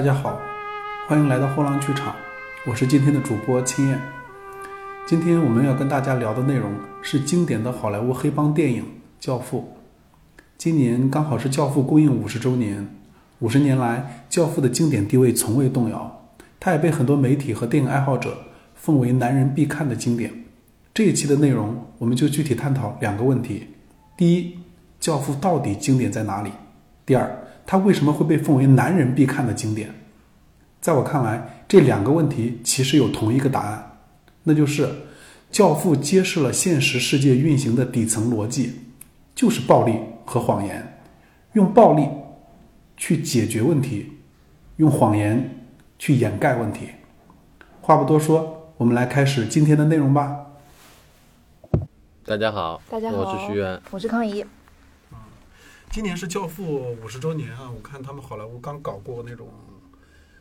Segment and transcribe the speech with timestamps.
[0.00, 0.40] 大家好，
[1.06, 2.16] 欢迎来到后浪剧场，
[2.64, 4.00] 我是今天的主播青燕。
[5.06, 8.82] 今天我们要跟大家聊的内容是经典的好莱坞黑帮电影
[9.20, 9.74] 《教父》。
[10.56, 12.88] 今年刚好是《教父》公映五十周年，
[13.40, 18.38] 五十年来，《教父》的经典地位从未动摇，它也被很多媒体和电影爱好者
[18.74, 20.32] 奉为男人必看的经典。
[20.94, 23.66] 这一期的内容，我们就具体探讨两个问题：
[24.16, 24.54] 第一，
[24.98, 26.50] 《教父》到底经典在哪里？
[27.04, 27.30] 第二，
[27.70, 29.94] 它为什么会被奉为男人必看的经典？
[30.80, 33.98] 在我看来，这两个问题其实有同一个答案，
[34.42, 34.84] 那就是
[35.52, 38.80] 《教父》揭示了现实世界运行的底层逻辑，
[39.36, 41.00] 就是暴力和谎言，
[41.52, 42.08] 用暴力
[42.96, 44.14] 去解决问题，
[44.78, 45.62] 用谎言
[45.96, 46.88] 去掩盖问题。
[47.80, 50.38] 话不多说，我们来开始今天的内容吧。
[52.24, 54.44] 大家好，大家好，我是徐源，我是康怡。
[55.92, 57.68] 今年是《教父》五十周年啊！
[57.68, 59.48] 我看他们好莱坞刚搞过那种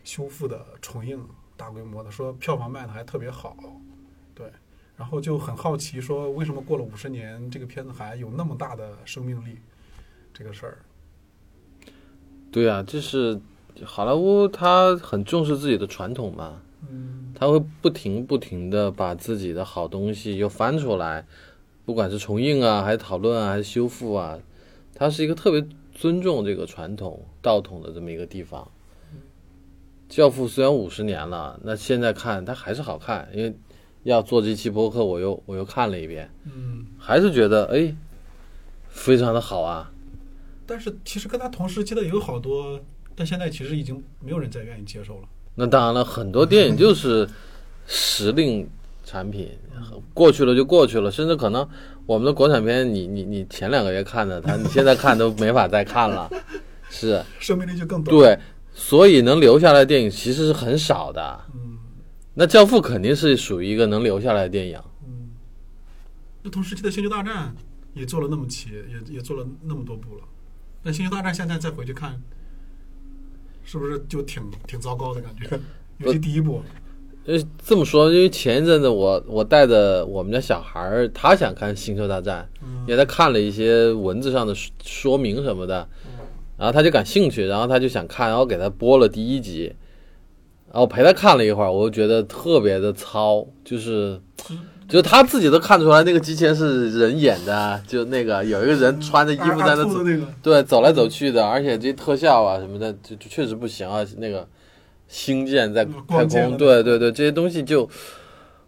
[0.04, 1.20] 修复的重映，
[1.58, 3.58] 大规模的，说票房卖的还特别好。
[4.36, 4.46] 对，
[4.96, 9.58] 然后就很好奇，说为什么过了五十年，这个片子还有那么大的生命力？
[10.32, 10.78] 这个事儿。
[12.52, 13.42] 对啊，这是
[13.84, 16.62] 好莱坞，他很重视自己的传统嘛。
[16.88, 17.34] 嗯。
[17.34, 21.26] 他会不停不停的把自己的好东西又翻出来，
[21.86, 24.38] 不管是重映啊，还是讨论啊，还是修复啊。
[25.00, 28.70] 它是一个特别尊重这个传统道统的这么一个地方。
[30.10, 33.56] 教父虽然五十年了，那现在看它还是好看，因为
[34.04, 37.96] 要做这期播客，我又我又看了一遍，嗯，还是觉得哎，
[38.90, 39.90] 非常的好啊。
[40.66, 42.78] 但是其实跟他同时期的也有好多，
[43.16, 45.30] 但现在其实已经没有人再愿意接受了。
[45.56, 47.26] 那当然了，很多电影就是
[47.86, 48.70] 时令
[49.10, 49.50] 产品，
[50.14, 51.68] 过去了就过去了，甚至可能。
[52.06, 56.30] 我们的国产片，你你你前两个月看的，他你现在看都没法再看了，
[56.92, 58.16] 是生命力就更短。
[58.16, 58.40] 对，
[58.72, 61.42] 所以能留下来的电影其实是很少的。
[61.56, 61.78] 嗯，
[62.36, 64.80] 那《教父》肯定是属于一个能留下来的电影。
[65.06, 65.30] 嗯，
[66.44, 67.48] 不同时期的《星球大战》
[68.00, 70.24] 也做了那么齐，也也做了那么多部了。
[70.84, 72.20] 那《星球大战》现在再回去看，
[73.64, 75.60] 是不是就挺挺糟糕的感觉？
[75.98, 76.64] 尤其第一部。
[77.26, 82.48] 呃，这么说，因为前一阵子我我带着我们家小孩儿，他想看《星球大战》，
[82.88, 85.88] 也在看了一些文字上的说明什么的，
[86.58, 89.72] 然后他就感兴趣，然后他就想看，然后给他播了第一集，
[90.72, 94.20] 然后陪他看了一会儿，我就觉得特别的糙，就是
[94.88, 100.04] 就他自己都看出来那个机器人是人演的，就那个有一个人穿着衣服在那走，
[100.42, 104.48] 对，走来走去的，而且这特效啊什么的，就确实不行啊，那个。
[105.10, 107.90] 星舰在太空，对对对，这些东西就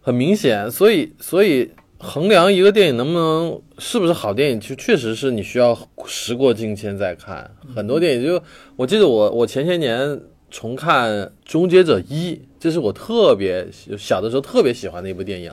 [0.02, 0.70] 很明显。
[0.70, 7.50] 所以，所以衡量一个电影能不能是不是好电影，就确实是你需要时过境迁再看。
[7.74, 8.42] 很多电影就，
[8.76, 10.20] 我记得我我前些年
[10.50, 11.10] 重看
[11.44, 13.66] 《终结者一》，这是我特别
[13.96, 15.52] 小的时候特别喜欢的一部电影。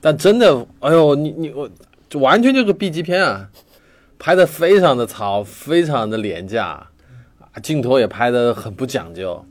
[0.00, 1.70] 但真的，哎呦，你你我，
[2.08, 3.48] 就完全就是 B 级片啊，
[4.18, 6.88] 拍的非常的糙，非常的廉价，
[7.62, 9.44] 镜头也拍的很不讲究。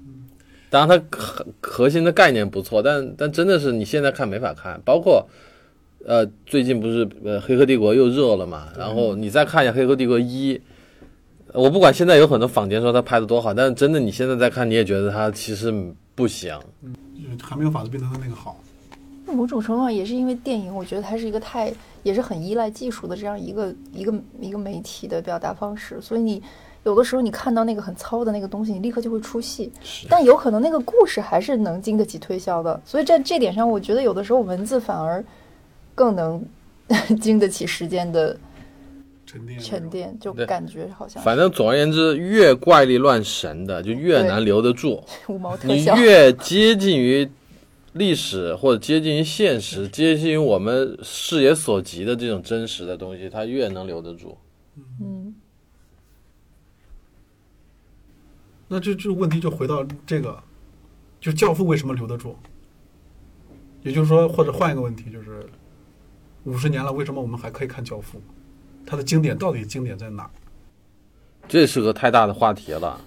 [0.71, 4.79] 当然，它核核心的概念不错，但但真的是你现在看没法看。
[4.85, 5.27] 包括，
[6.05, 8.69] 呃，最近不是呃《黑客帝国》又热了嘛？
[8.77, 10.55] 然后你再看一下《黑客帝国一》，
[11.51, 15.73] 我不管现在有很多坊间说他拍的多好，但是真的你现在再看，你也觉得他其实
[16.15, 16.57] 不行。
[16.83, 16.95] 嗯，
[17.43, 18.57] 还没有法子变成那个好。
[19.25, 26.41] 某种程度上也是因为电影，我觉得它是一个太也是很依赖技术的这样一个一个一个媒体的表达方式，所以你。
[26.83, 29.71] 有的时候你看到那个很糙的那个东西，你立刻就会出戏。
[30.09, 32.81] 但有可能那个故事还是能经得起推销的。
[32.83, 35.23] 所以在这点上，我觉得有的时候文字反而
[35.93, 36.43] 更能
[37.21, 38.35] 经得起时间的
[39.27, 39.59] 沉淀。
[39.59, 41.21] 沉淀就感觉好像。
[41.21, 45.03] 反正总而言之，越怪力乱神的就越难留得住。
[45.29, 45.95] 五毛特效。
[45.95, 47.29] 你越接近于
[47.93, 54.35] 历史或者接近于现实、接近于我们视野所及的这种真实的东西，它越能留得住。
[54.99, 55.35] 嗯。
[58.73, 60.41] 那这这问题就回到这个，
[61.19, 62.37] 就教父为什么留得住？
[63.83, 65.45] 也就是说，或者换一个问题，就是
[66.45, 68.21] 五十年了，为什么我们还可以看教父？
[68.85, 70.31] 它的经典到底经典在哪？
[71.49, 72.97] 这是个太大的话题了，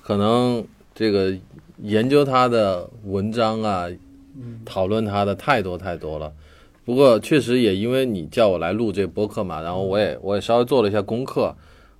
[0.00, 1.36] 可能这个
[1.82, 3.88] 研究他的文章啊，
[4.64, 6.32] 讨论他的太多太多了。
[6.82, 11.54] 不过确实也因为你叫我来录这播客嘛，然后我也我也稍微做了一下功课，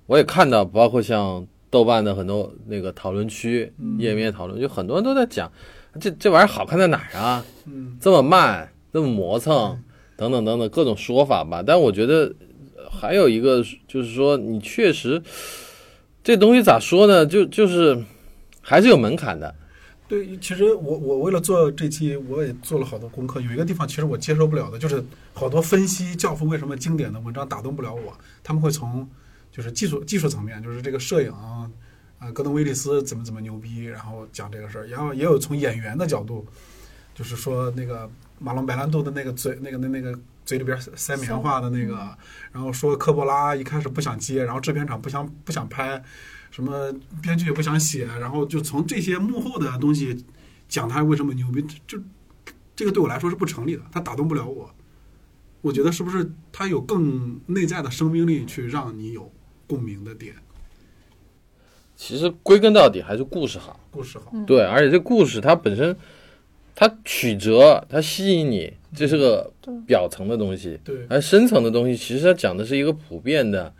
[0.07, 1.45] 我也看到，包括像。
[1.71, 5.51] 豆瓣的很多那个讨论区页面讨论，就很多人都在讲，
[5.99, 7.43] 这这玩意儿好看在哪儿啊？
[7.99, 9.81] 这么慢，这么磨蹭，
[10.17, 11.63] 等等等等各种说法吧。
[11.65, 12.31] 但我觉得
[12.91, 15.19] 还有一个就是说，你确实
[16.21, 17.25] 这东西咋说呢？
[17.25, 18.03] 就就是
[18.61, 19.55] 还是有门槛的。
[20.09, 23.39] 对，其实我我为了做这期，我也做了好多功课。
[23.39, 25.01] 有一个地方其实我接受不了的，就是
[25.33, 28.13] 好多分析《教父》为什么经典的文章打动不了我。
[28.43, 29.07] 他们会从
[29.51, 31.69] 就是技术技术层面，就是这个摄影啊，
[32.19, 34.87] 呃，戈登威利斯怎么怎么牛逼，然后讲这个事儿。
[34.87, 36.47] 然后也有从演员的角度，
[37.13, 38.09] 就是说那个
[38.39, 41.95] 马龙白兰度的那个嘴，那个那那个嘴里边塞棉花的那个，
[42.51, 46.03] 然后说科波拉一开始不想接，然后制片厂不想不想拍。
[46.49, 50.25] 什么编剧也不想写，然后就从这些幕后的东西
[50.67, 51.97] 讲他为什么牛逼，就
[52.75, 54.69] 这个对我来说是不成立的，他打动不了我。
[55.61, 59.31] 我觉得是不是他有更内在的生命力去让你有
[59.71, 60.33] 共鸣的点？
[61.95, 65.95] 其实归根到底还是故事好，故事好，对，而且这故事它本身
[66.75, 69.49] 它曲折，它吸引你，这是个
[69.87, 73.73] 表层的东西，对，而深层的东西其实它讲的是一个普遍的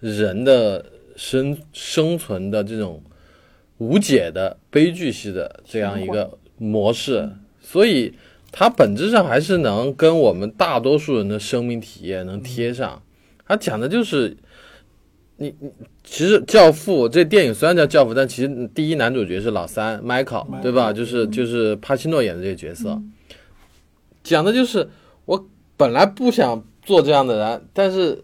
[0.00, 0.84] 人的。
[1.18, 3.02] 生生存的这种
[3.78, 7.26] 无解的悲剧式的这样一个模式，
[7.58, 8.12] 所以
[8.52, 13.02] 它本质上还是能跟我们大多数人的生命体验能贴上。
[13.46, 14.36] 它讲的就是
[15.36, 15.70] 你你
[16.04, 20.92] 其实《教父》这电影虽然叫《教父》，但其实第一男主角是老三 Michael，对吧？
[20.92, 23.00] 就是就是帕西诺演的这个角色，
[24.22, 24.88] 讲的就是
[25.24, 25.46] 我
[25.76, 28.22] 本来不想做这样的人，但是。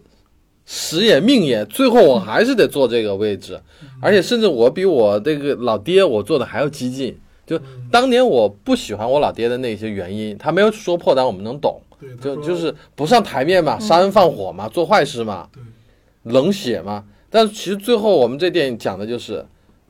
[0.65, 3.59] 时也命也，最后我还是得做这个位置，
[4.01, 7.13] 而且甚至我比我这个老爹我做的还要激进。
[7.45, 7.59] 就
[7.91, 11.81] 当年我不喜欢我老爹的那些原因，他没有说破，但我们能懂。
[12.21, 15.49] 就就是不上台面嘛，杀人放火嘛，做坏事嘛，
[16.23, 17.05] 冷血嘛。
[17.29, 19.45] 但其实最后我们这电影讲的就是，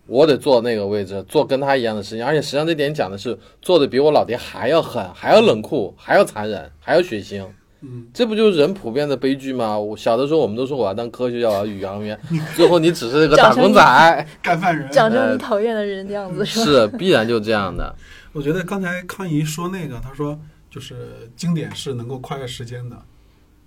[0.07, 2.25] 我得坐那个位置，做跟他一样的事情。
[2.25, 7.45] 而且实际上这电影讲的是，做的比我老爹还要狠，还要冷酷，还要残忍，还要血腥。
[7.81, 9.77] 嗯，这不就是人普遍的悲剧吗？
[9.77, 12.17] 我小的时候，我们都说我要当科学家，我要宇航员，
[12.55, 17.93] 最后你只是个打工仔、干饭人，讲成你讨厌的人的样子，是是必然就这样的。
[18.31, 20.39] 我觉得刚才康姨说那个，他说
[20.71, 22.95] 就是经典是能够跨越时间的，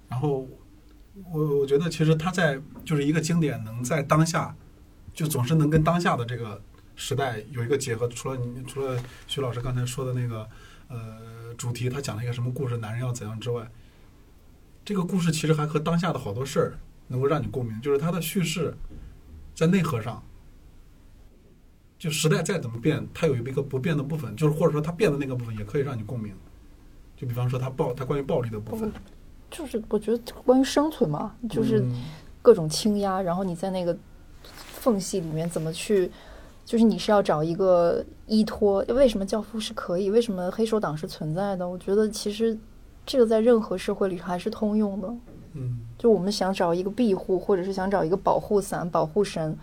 [0.08, 0.46] 然后
[1.24, 4.54] 我我觉得其实他在就是一个经典能在当下，
[5.12, 6.62] 就总是能跟当下的这个
[6.94, 8.06] 时代有一个结合。
[8.08, 10.48] 除了你除了徐老师刚才说的那个
[10.88, 13.68] 呃主题，他讲了一个什么故事，男人要怎样之外。
[14.84, 16.78] 这个故事其实还和当下的好多事儿
[17.08, 18.76] 能够让你共鸣，就是它的叙事
[19.54, 20.22] 在内核上，
[21.98, 26.32] 就时代再怎么变，它有一个不变的部分，就是或者说它变的那个部分也可以让你共鸣。
[27.16, 28.92] 就比方说他暴，他关于暴力的部分，
[29.50, 31.84] 就是我觉得关于生存嘛，就是
[32.43, 33.96] 各种倾压，然后你在那个
[34.43, 36.10] 缝隙里面怎么去，
[36.64, 38.84] 就是你是要找一个依托。
[38.88, 40.10] 为什么教父是可以？
[40.10, 41.69] 为什么黑手党是存在的？
[41.69, 42.56] 我觉得其实。
[43.08, 45.14] 这个在任何社会里还是通用的，
[45.52, 49.56] 嗯，就我们想找一个庇护，或者是想找一个保护伞、保护神。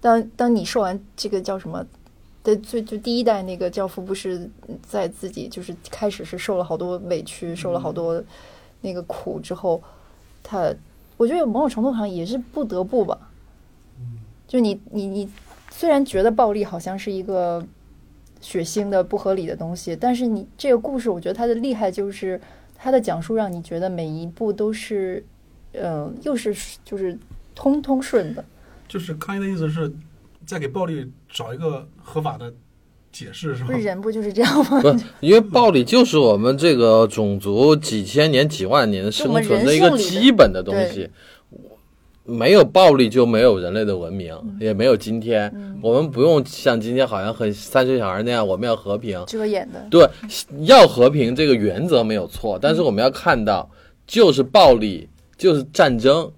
[0.00, 1.84] 当当你受完这个叫什么
[2.42, 4.50] 的最就第一代那个教父，不是
[4.80, 8.24] 在自己就是开始是受了好多委屈，受了好多
[8.82, 9.82] 那个苦之后，
[10.42, 10.74] 他
[11.16, 13.30] 我觉得某种程度上也是不得不吧。
[13.98, 15.28] 嗯，就你你你
[15.70, 17.64] 虽然觉得暴力好像是一个
[18.40, 22.38] 血腥的不合理的东西，但是你这个故事，我觉得它的厉害就是。
[22.84, 25.24] 他的讲述让你觉得每一步都是，
[25.70, 26.52] 嗯，又是
[26.84, 27.16] 就是
[27.54, 28.44] 通通顺的。
[28.88, 29.94] 就是康一的意思是
[30.44, 32.52] 在给暴力找一个合法的
[33.12, 33.66] 解释，是吧？
[33.66, 34.80] 不是人不就是这样吗？
[34.80, 41.08] 不， 因为暴力就是我们这个种族几千年、几万年生存的一个基本的东西。
[42.24, 45.52] 没有暴力就没有人类的文明，也没有今天。
[45.82, 49.20] 我们不用像今天好像很三岁小孩那样，我们要和平。
[49.26, 49.84] 遮掩的。
[49.90, 50.08] 对，
[50.60, 53.68] 要和平这个原则没有错，但是我们要看到，
[54.06, 56.30] 就是暴力，就是战争，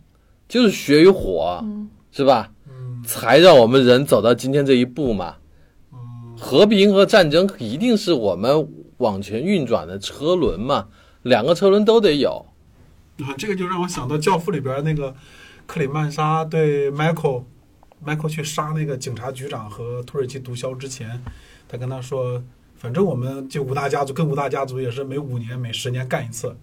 [0.48, 1.62] 就是血与火，
[2.10, 2.50] 是吧？
[3.06, 5.34] 才让我们人走到今天这一步嘛。
[6.44, 10.88] 和平和战争一定是我们往前运转的车轮嘛，
[11.22, 12.44] 两个车轮都得有。
[13.20, 15.14] 啊，这个就让我想到《教父》里边那个。
[15.66, 21.18] 克里曼莎对 Michael，Michael 去杀那个警察局长和土耳其毒枭之前，
[21.66, 22.44] 他跟他说
[22.76, 26.54] ：“反正我们就五大家族，跟五大家族也是每五年、每十年干一次。”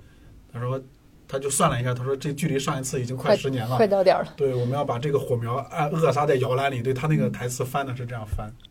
[0.53, 0.79] 他说，
[1.27, 4.31] 他就算了一下，他说这距离上一次已经快十年了，快到点儿了。
[4.37, 6.83] 对，我们要把这个火苗按扼杀在摇篮里。
[6.83, 8.47] 对他那个台词翻的是这样翻。
[8.47, 8.70] 嗯，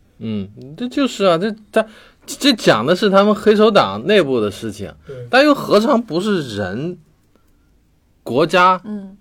[0.77, 1.85] 这就是啊，这他
[2.25, 4.93] 这讲的是他们黑手党内部的事情，
[5.29, 6.97] 但又何尝不是人
[8.23, 8.81] 国家？
[8.85, 9.17] 嗯。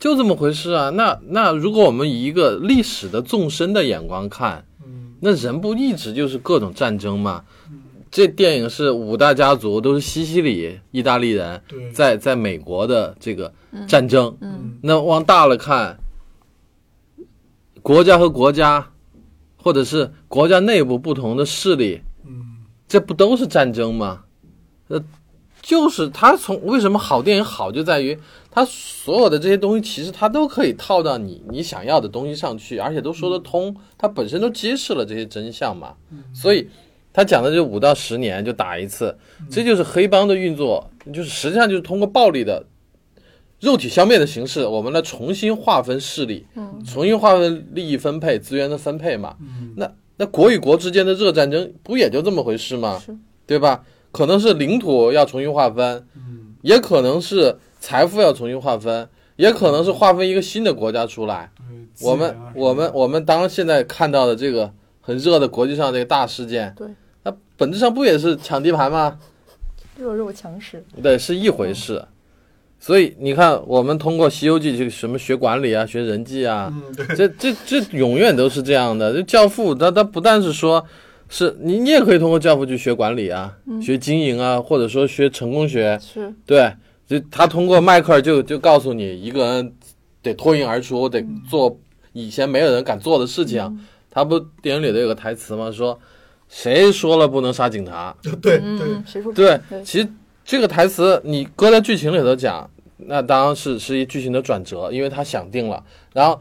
[0.00, 0.90] 就这么回事啊！
[0.90, 4.64] 那那如果我们以一个历史的纵深的眼光看，
[5.18, 7.42] 那人不一直就是各种战争吗？
[8.08, 11.60] 这电影是五大家族都是西西里意大利人，
[11.92, 13.52] 在在美国的这个
[13.88, 14.38] 战争。
[14.82, 15.98] 那往大了看，
[17.82, 18.92] 国家和国家，
[19.68, 24.24] 或或者是国家内部不同的势力，嗯这不都是战争吗？
[24.88, 24.98] 呃，
[25.60, 28.18] 就是他从为什么好电影好，就在于
[28.50, 35.92] 他所有的这些东西，其实他都可以套到你你想要的东西上去，而且都说得通，它本身都揭示了这些真相嘛。
[36.32, 36.66] 所以
[37.12, 39.14] 他讲的就五到十年就打一次，
[39.50, 42.64] 这就是黑帮的运作，就是实际上就是通过暴力的。
[43.60, 49.36] 肉体消灭的形式，我们来重新划分势力，嗯重新划分利益分配、资源的分配嘛。
[49.40, 53.02] 嗯那那国与国之间的热战争不也就这么回事吗？
[53.46, 53.84] 对吧？
[54.10, 61.50] 可能是领土要重新划分，嗯也可能是财富要重新划分，也可能是划分一个新的国家出来。
[61.56, 66.88] 对，我们我们我们当现在看到的这个很热的国际上这个大事件，对，
[67.22, 69.18] 那本质上不也是抢地盘吗？
[69.96, 70.84] 弱肉强食。
[71.02, 72.04] 对，是一回事。
[72.80, 79.12] 所以你看，我们通过《西游记》去什么学管理啊，学人际啊，嗯对，这这这永远都是这样的。
[79.12, 80.84] 这教父他他不但是说，
[81.28, 85.98] 是你你也可以通过教父去学管理啊，学经营啊，或者说学成功学。
[86.00, 86.72] 是对，
[87.06, 89.72] 就他通过迈克尔就就告诉你，一个人
[90.22, 91.78] 得脱颖而出，得做
[92.12, 93.80] 以前没有人敢做的事情。
[94.10, 95.70] 他不电影里头有个台词吗？
[95.70, 95.98] 说
[96.48, 98.16] 谁说了不能杀警察？
[98.22, 100.08] 对 对，嗯嗯，谁说对，对其实
[100.48, 105.84] 这个台词你搁在剧情里头讲，那当然是是一剧情的转折，因为他想定了。
[106.14, 106.40] 然后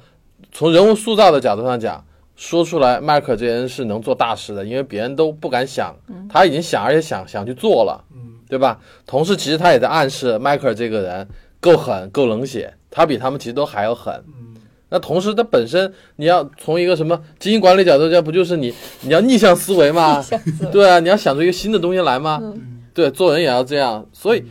[0.50, 2.02] 从人物塑造的角度上讲，
[2.38, 5.94] 说出来迈克尔这人是能做大事的，因为别人都不敢想，
[6.30, 8.80] 他已经想而且想想去做了，嗯对吧？
[9.06, 11.28] 同时，其实他也在暗示迈克尔这个人
[11.60, 14.24] 够狠、够冷血，他比他们其实都还要狠。
[14.28, 14.56] 嗯
[14.90, 20.24] 那同时，他本身你要从一个什么经营管理角度讲，不就是你你要逆向思维吗？
[20.72, 22.40] 对啊，你要想出一个新的东西来吗？
[22.42, 24.04] 嗯对，做人也要这样。
[24.12, 24.44] 所以，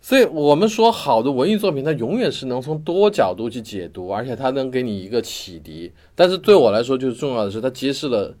[0.00, 5.90] 所以我们说好的文艺作品，它永远是能从多角度去解读，而且它能给你一个启迪。
[6.14, 8.32] 但是对我来说，就是重要的是，它揭示了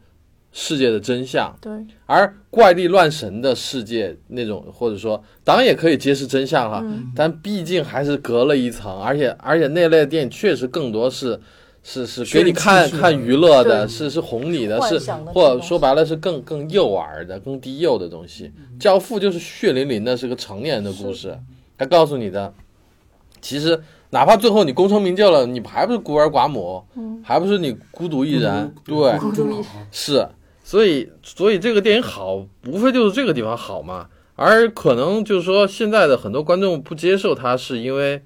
[0.52, 1.52] 世界的真相。
[1.60, 1.72] 对，
[2.06, 11.40] 而怪力乱神的世界那种，或者说，当然也可以揭示真相了，嗯但毕竟还是隔了一层，而且而且那类的电影确实更多是
[11.82, 18.52] 是是给你看看娱乐的，是是哄你的，是或者说白了是更更诱饵的、更低幼的东西。
[18.78, 21.38] 教父就是血淋淋的，是个成年人的故事，
[21.78, 22.52] 他告诉你的，
[23.40, 29.18] 其实哪怕最后你功成名就了，你还不是孤儿寡母，嗯还不是你孤独一人，对，
[29.90, 30.28] 是，
[30.62, 34.08] 所以所以这个电影好，无非就是这个地方好嘛。
[34.36, 38.22] 而可能就是说，现在的很多观众不接受它，是因为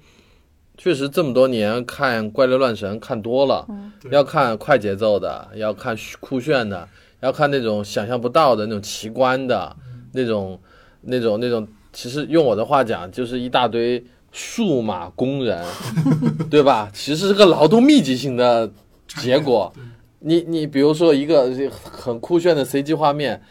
[0.77, 6.87] 确实这么多年看《怪力乱神》看多了，嗯要看快节奏的，要看酷炫的，
[7.21, 9.75] 要看那种想象不到的那种奇观的，
[10.13, 10.59] 那种
[11.01, 15.63] 那种那种，其实用我的话讲，就是一大堆数码工人，
[16.51, 16.89] 对吧？
[16.93, 18.69] 其实是个劳动密集型的
[19.07, 19.71] 结果。
[20.19, 23.41] 你你比如说一个很酷炫的 CG 画面，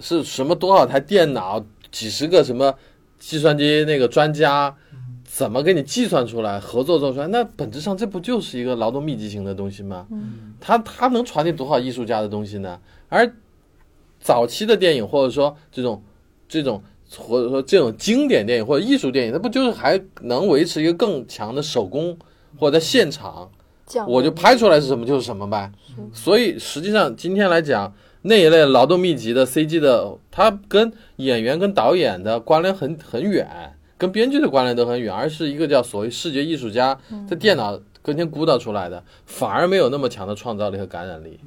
[0.00, 2.74] 是什么多少台电脑，几十个什么
[3.18, 4.74] 计算机那个专家，
[5.36, 7.26] 怎么给你计算出来，合作做出来？
[7.26, 10.06] 那本质上这不就是一个劳动密集型的东西吗？
[10.10, 12.80] 嗯它它能传递多少艺术家的东西呢？
[13.10, 13.30] 而
[14.18, 16.02] 早期的电影或者说这种
[16.48, 16.82] 这种
[17.18, 22.16] 或者说这种经典电影或者艺术电影，它不就是还能维持一个更强的手工，
[22.58, 23.50] 或者在现场？
[24.08, 25.70] 我就拍出来是什么就是什么呗。
[26.14, 36.98] 所以实际上今天来讲，那一类劳动密集的 CG 的，它跟演员跟导演的关联很很远，跟编剧的关联都很远，而是一个叫所谓视觉艺术家
[37.28, 41.40] 在电脑跟前鼓捣出来的，反而没有那么强的创造力和感染力。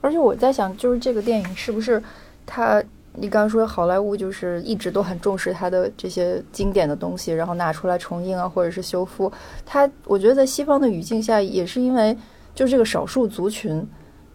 [0.00, 2.02] 而且我在想，就是这个电影是不是
[2.44, 2.82] 它？
[3.18, 9.32] 你刚刚说好莱坞就是一直都很重视它的这些经典的东西，然后拿出来重映啊，或者是修复。
[9.64, 12.14] 它，我觉得在西方的语境下，也是因为
[12.54, 13.82] 就这个少数族群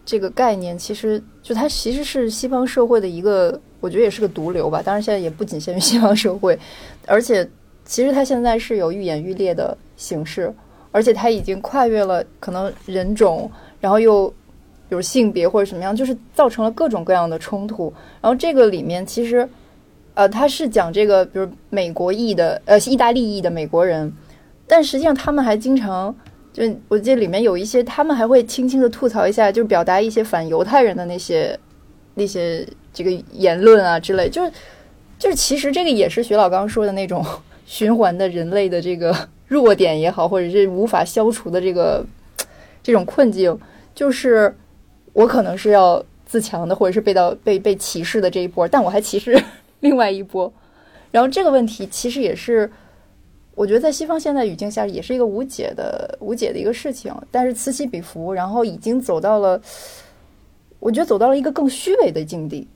[0.04, 4.80] 这个概念，其实就它其实是西方社会的一个，我觉得也是个毒瘤吧。
[4.82, 6.58] 当然，现在也不仅限于西方社会，
[7.06, 7.46] 而且
[7.84, 10.50] 其实它现在是有愈演愈烈的形式，
[10.92, 14.28] 而且它已经跨越了可能人种，然后又
[14.88, 17.92] 比如性别或者什么样，就是造成了各种各样的冲突。
[18.20, 19.46] 然后这个里面其实，
[20.14, 24.12] 呃，他是讲这个，比如美国裔的，呃，意大利裔的美国人，
[24.66, 26.14] 但实际上他们还经常，
[26.52, 31.58] 就我记得里面有一些，他们还会轻轻的吐槽一下，就表达一些反犹太人的那些
[32.14, 34.52] 那些这个言论啊之类，就是
[35.18, 37.24] 就是其实这个也是徐老刚说的那种
[37.66, 42.04] 循环的人类的这个弱点也好，或者是无法消除的这个
[42.82, 43.58] 这种困境，
[43.94, 44.54] 就是
[45.12, 49.40] 我可能是要自强的，或者是被到被被歧视的这一波，但我还歧视
[49.80, 50.52] 另外一波。
[51.10, 52.70] 然后这个问题其实也是，
[53.54, 59.60] 我觉得在西方现代语境下也是一个无解的无解的一个事情，但是此起彼伏，然后已经走到了，
[60.82, 62.66] 我觉得走到了一个更虚伪的境地，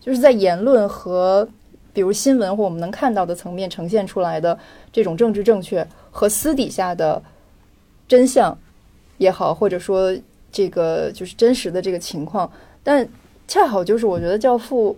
[0.00, 1.48] 就是在言论和
[1.92, 4.58] 比如新闻或我们能看到的层面呈现出来的
[4.92, 7.22] 这种政治正确和私底下的
[8.08, 8.58] 真相
[9.18, 10.12] 也好，或者说
[10.50, 12.50] 这个就是真实的这个情况，
[12.82, 13.08] 但
[13.46, 14.92] 恰好就是我觉得《教父》，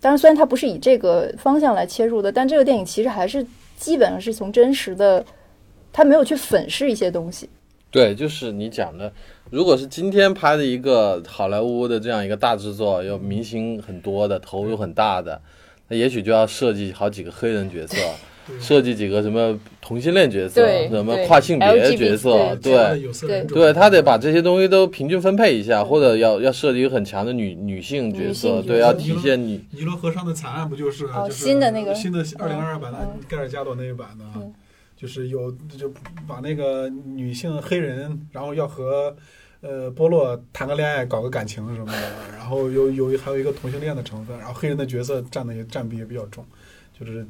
[0.00, 3.46] 当然虽然它不是以这个方向来切入的，但这个电影其实还是
[3.78, 5.24] 基本上是从真实的，
[5.92, 7.48] 他没有去粉饰一些东西。
[7.92, 9.12] 对，就是你讲的，
[9.54, 15.40] 如果是今天拍的一个好莱坞的这样一个大制作，有明星很多的，投入很大的，
[15.86, 17.96] 那也许就要设计好几个黑人角色，
[18.58, 22.72] 设计几个什么同性恋角色，什么跨性别角色，对。
[22.72, 23.02] 对。
[23.02, 31.94] 有色，对他得把这些东西都平均分配一下，或者要要设计一个很强的女女性角色，对，要体现女尼罗河上的惨案不就是、哦新的那个。
[31.94, 34.24] 新的二零二二版的嗯盖尔加朵那一版的
[34.96, 35.92] 就是有就
[36.26, 39.14] 把那个女性黑人，然后要和
[39.64, 46.44] 呃波洛谈个恋爱，搞个感情什么的， 然后有有还有一个同性恋的成分，然后黑人的角色占的也占比也比较重，
[46.92, 47.26] 就是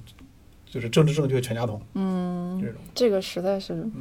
[0.67, 2.81] 就是政治正确全家桶嗯这种。
[2.93, 3.93] 这个实在是，嗯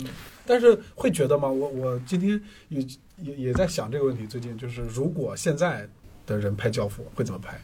[0.46, 1.48] 但是会觉得吗？
[1.48, 2.82] 我我今天也
[3.18, 4.26] 也也在想这个问题。
[4.26, 5.88] 最近就是，如果现在
[6.26, 7.58] 的人拍《教父》会怎么拍？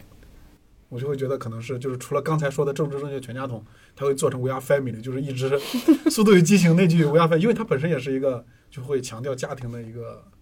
[0.88, 3.64] 我就会觉得可能是就是除了刚才说的政治正确全家桶，
[3.96, 5.50] 他会做成 We Are Family，就是一直
[6.10, 10.39] 《速度与激情》那句 We Are Family，因为它本身也是一个就会强调家庭的一个一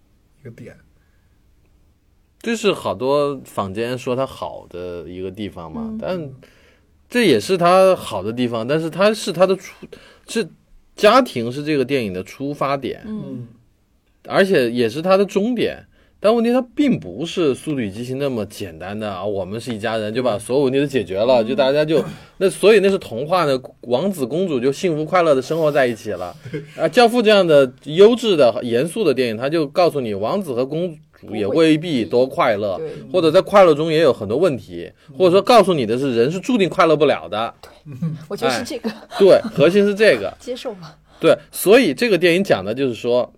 [0.48, 0.76] 个点。
[2.40, 6.30] 这是好多坊间说它好的一个地方嘛，嗯但
[7.08, 9.74] 这也是它好的地方，但是它是它的出
[10.28, 10.48] 是
[10.94, 13.48] 家庭是这个电影的出发点，嗯嗯，
[14.28, 15.84] 而且也是它的终点。
[16.20, 22.04] 但问题它并不是《速度与激情》那么简单的啊，我们是一家人就把所有问题都解决了，就大家就
[22.38, 26.34] 那所以那是童话呢，王子公主就幸福快乐的生活在一起了。
[26.76, 32.80] 啊，《教父》这样的优质的严肃的电影，他就告诉你，王子和公主也未必多快乐，
[33.12, 37.54] 或者在快乐中也有很多问题，或者说告诉你的是人是注定快乐不了的。
[37.62, 37.70] 对
[38.28, 40.36] 我觉得哎是这个对，核心是这个。
[40.40, 40.94] 接受吗。
[41.20, 43.32] 对，所以这个电影讲的就是说，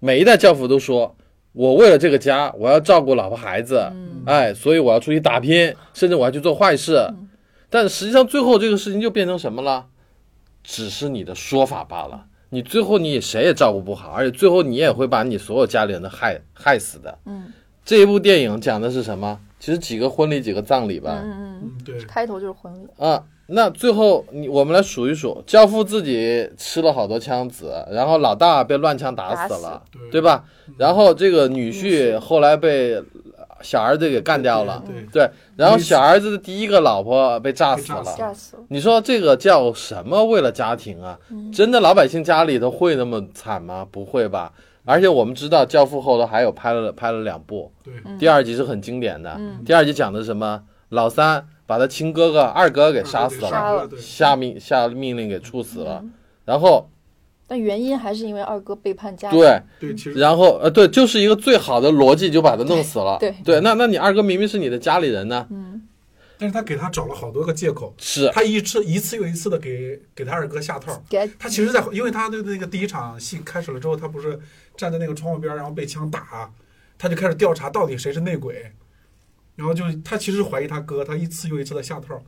[0.00, 1.16] 每一代教父都说，
[1.56, 3.90] 我为了这个家，我要照顾老婆孩子，
[4.26, 7.02] 哎，所以我要出去打拼，甚至我要去做坏事。
[7.70, 9.86] 但实际上，最后这个事情就变成什么了？
[10.62, 12.26] 只是你的说法罢了。
[12.50, 17.18] 你最后你谁也照顾不好，而且最后你也会把你所有家里人都害害死的。
[17.24, 17.52] 嗯
[17.84, 19.40] 这一部电影讲的是什么？
[19.58, 21.20] 其实几个婚礼，几个葬礼吧。
[21.24, 30.44] 嗯嗯嗯，对嗯，，开头就是婚礼，啊，那最后你我们来数一数，教父自己吃了好多枪子，然后老大被乱枪打死了，对对吧？
[30.76, 33.02] 然后这个女女婿婿后来被
[33.62, 38.14] 小儿子给干掉了，对，对对，然后小儿子的第一个老婆被炸死了。
[38.16, 38.62] 炸死了。
[38.68, 40.24] 你说这个叫什么？
[40.24, 41.18] 为了家庭啊？
[41.52, 43.86] 真的老百姓家里头会那么惨吗？
[43.90, 44.52] 不会吧？
[44.84, 49.34] 而且我们知道，《教父》后头还有拍了拍了两部，对第二集是很经典的。
[49.38, 50.62] 嗯第二集讲的是什么？
[50.90, 56.00] 老三把他亲哥哥二哥给杀死了，杀了下命下命令给处死了。
[56.02, 56.12] 嗯
[56.44, 56.88] 然后
[57.48, 59.40] 但原因还是因为二哥背叛家庭。
[59.40, 63.16] 对，对，其实然后呃对，就是一个最好的逻辑就把他弄死了。
[63.18, 65.44] 对对，那那你二哥明明是你的家里人呢？
[65.50, 65.82] 嗯，
[66.38, 71.02] 但是他给他找了好多个借口，是他一次一次又一次的给给他二哥下套。
[71.08, 74.38] 给他其实在，因为他的那个第一场戏开始了之后，他不是
[74.76, 76.48] 站在那个窗户边，然后被枪打，
[76.96, 78.70] 他就开始调查到底谁是内鬼，
[79.56, 82.22] 然后就他其实怀疑他哥，他一次又一次的下套，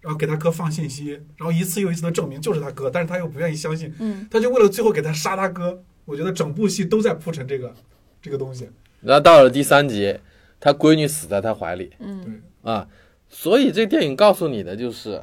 [0.00, 7.74] 然后给他哥放信息，然后一次又一次的证明就是他哥，但是他又不愿意相信，嗯他就为了最后给他杀他哥，我觉得整部戏都在铺陈这个
[8.20, 8.68] 这个东西。
[9.00, 10.18] 然后到了第三集，
[10.58, 12.88] 他闺女死在他怀里嗯啊，
[13.28, 15.22] 所以这电影告诉你的就是，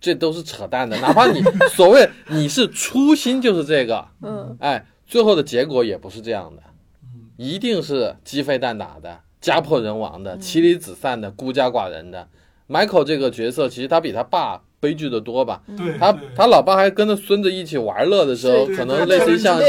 [0.00, 0.98] 这都是扯淡的。
[1.00, 6.62] 哪怕你所谓你是初心就是这个，嗯哎，最后的结果也不是这样的，
[7.36, 12.28] 一定是鸡飞蛋打的、家破人亡的、妻离子散的、孤家寡人的。
[12.68, 15.60] Michael 这个角色其实他比他爸悲剧的多吧？
[15.76, 19.60] 对，他他老爸还跟着孙子一起玩乐的时候，可能类似于像，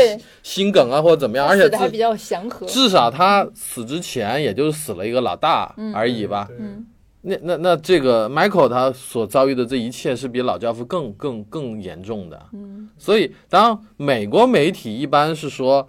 [0.44, 2.68] 心梗啊或者怎么样，而且自死的还比较祥和。
[2.68, 6.48] 至少他死之前也就是死了一个老大而已吧。
[6.60, 6.86] 嗯
[7.24, 12.48] 那那那这个 Michael 他所遭遇的这一切是比老教父更更更严重的。
[12.52, 15.88] 嗯所以，当美国媒体一般是说，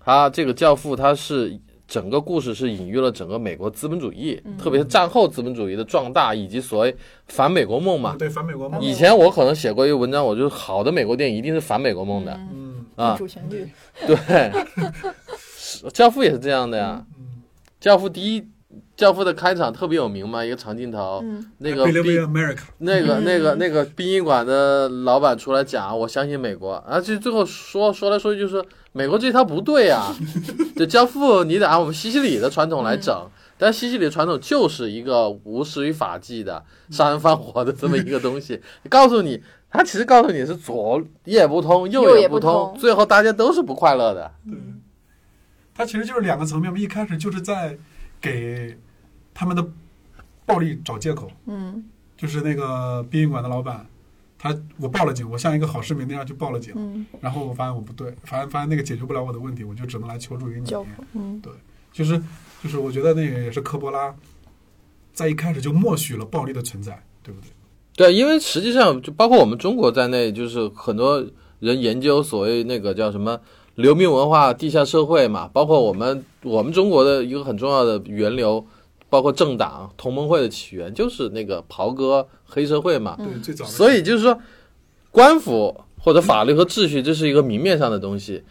[0.00, 8.16] 他这个教父他是整个故事是隐喻了整个美国资本主义，特别是战后资本主义的壮大以及所谓反美国梦嘛。
[8.18, 12.32] 对反美国梦，以前我可能写过一个文章，我就是好的美国电影一定是反美国梦的。
[12.32, 13.06] 嗯，嗯。
[13.06, 13.68] 啊，主旋律。
[14.06, 14.16] 对，
[15.92, 17.04] 教父也是这样的呀。
[17.18, 17.42] 嗯。
[17.80, 18.48] 教父第一
[18.96, 21.50] 教父》的开场特别有名嘛，一个长镜头，嗯。
[21.58, 23.24] 那个那个嗯。
[23.24, 30.14] 那个那个殡仪馆的老板出来讲，我相信美国，而且最后说说来说去就是美国这套不对啊，
[30.76, 33.28] 这教父你得按我们西西里的传统来整，
[33.58, 44.30] 但西西里的传统就是一个无视于法纪的杀人放火的这么一个东西，告诉你，他其实告诉你是左也不通，右右也不也通，通最后大家都是不快乐的。
[44.48, 44.56] 对，
[45.74, 46.78] 他其实就是两个层面嘛。
[46.78, 47.76] 一开始就是在
[48.20, 48.78] 给
[49.34, 49.66] 他们的
[50.46, 51.84] 暴力找借口，嗯。
[52.16, 53.84] 就是那个殡仪馆的老板，
[54.38, 60.72] 他我报了警，我像一个好市民那样去报了警，嗯，然后我发现我不对，发现发现那个解决不了我的问题，我就只能来求助于你。
[61.14, 61.42] 嗯。
[61.92, 62.16] 就是
[62.62, 64.14] 就是，我觉得那个也是科波拉
[65.12, 67.48] 在一开始就默许了暴力的存在，对不对？
[67.96, 71.24] 对，因为实际上就包括我们中国在内，就是很多
[71.60, 73.40] 人研究所谓那个叫什么
[73.74, 78.64] 流民文化、地下社会嘛，包括我们我们中国的一个很重要的源流，
[79.08, 84.38] 包括政党、同盟会的起源就是那个袍哥黑社会嘛，嗯对，最早所以就是说，
[85.10, 88.42] 官府或者法律和秩序，这是一个明面上的东西，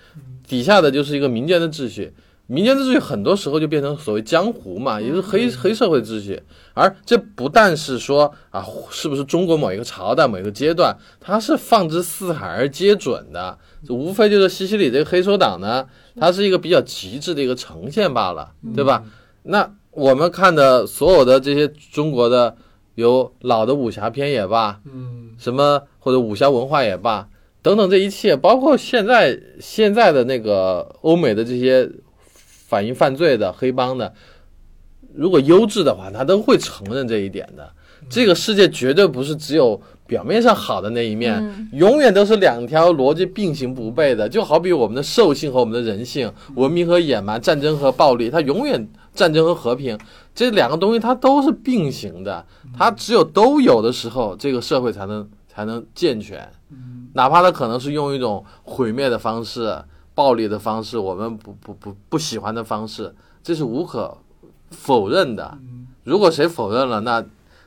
[0.47, 2.13] 底下的就是一个民间的秩序。
[2.47, 6.43] 民间秩序很多时候就变成所谓江湖嘛，也就是黑黑社会秩序。
[6.73, 13.57] 而这不但是说啊，是不是中国某一个朝代、某一个阶段，它是放之四海而皆准的。
[13.87, 15.87] 无非就是西西里这个黑手党呢，
[16.17, 19.03] 它是一个比较极致的一个呈现罢了，对吧？
[19.43, 22.55] 那我们看的所有的这些中国的
[22.95, 27.27] 有老的武侠片也罢，嗯，什么或者武侠文化也罢，
[27.61, 31.89] 等等这一切，包括现在现在的那个欧美的这些
[32.25, 34.13] 反映犯罪的黑帮的，
[35.13, 37.71] 如果优质的话，他都会承认这一点的。
[38.09, 44.27] 这个世界绝对不是只有表面上好的那一面，嗯永远都是两条逻辑并行不悖的。
[44.27, 49.97] 就好比我们的兽性和我们的人性，文明和野蛮，战争和暴力，它永远战争和和平
[50.33, 52.45] 这两个东西它都是并行的。
[52.77, 56.51] 它只有都有的时候，这个社会才能才能健全。
[57.13, 59.83] 哪怕它可能是用一种毁灭的方式、
[60.15, 64.17] 暴力的方式，我们不不不不喜欢的方式，这是无可
[64.71, 65.57] 否认的。
[66.03, 67.23] 如果谁否认了，那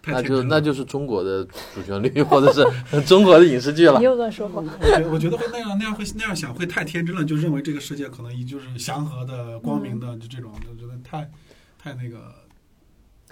[0.08, 2.64] 那就那就是中国的主旋律， 或者是
[3.06, 4.04] 中国的影视剧了你。
[4.04, 4.62] 又乱说话。
[4.62, 11.30] 我觉得我觉得会那样那样会那样想会太天真了，就认为这个世界可能依旧是祥和的、光明的，就这种，就觉得太
[11.78, 12.34] 太那个，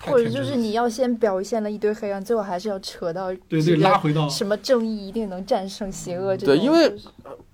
[0.00, 6.54] 或者就是你要先表现了一堆黑暗，最后还是要扯到对对这个拉回到什么正义一定能战胜邪恶这种。
[6.54, 6.94] 对因为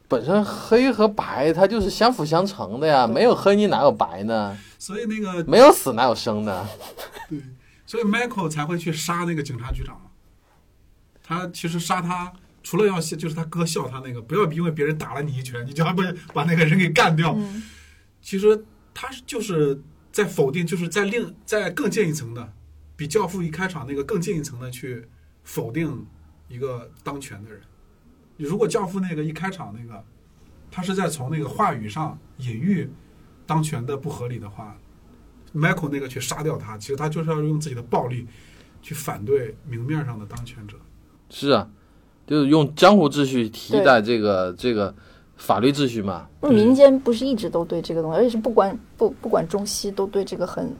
[0.06, 4.56] 本身黑和白它就是相辅相成的呀，没有黑你哪有白呢？
[4.78, 6.66] 所以那个没有死哪有生呢？
[7.30, 7.40] 对，
[7.86, 10.10] 所以 Michael 才会去杀那个警察局长嘛。
[11.22, 16.02] 他其实杀他，除了要就是他哥笑他那个，不要因为别人打了你一拳，你就要不
[16.34, 17.34] 把那个人给干掉。
[17.36, 17.62] 嗯
[18.22, 19.80] 其实他就是
[20.12, 22.52] 在否定，就是在另在更近一层的，
[22.96, 25.06] 比教父一开场那个更进一层的去
[25.44, 26.06] 否定
[26.48, 27.60] 一个当权的人。
[28.36, 30.02] 如果教父那个一开场那个，
[30.70, 32.90] 他是在从那个话语上隐喻
[33.46, 34.76] 当权的不合理的话
[35.54, 38.26] ，Michael 那个去杀掉他，其实他就是要用自己的暴力
[38.80, 40.76] 去反对明面上的当权者。
[41.28, 41.68] 是啊，
[42.26, 44.94] 就是用江湖秩序替代这个这个
[45.40, 46.26] 法律秩序嘛。
[46.38, 50.72] 不是民间不是一直都对这个东西，而且是不管不不管中西都对这个很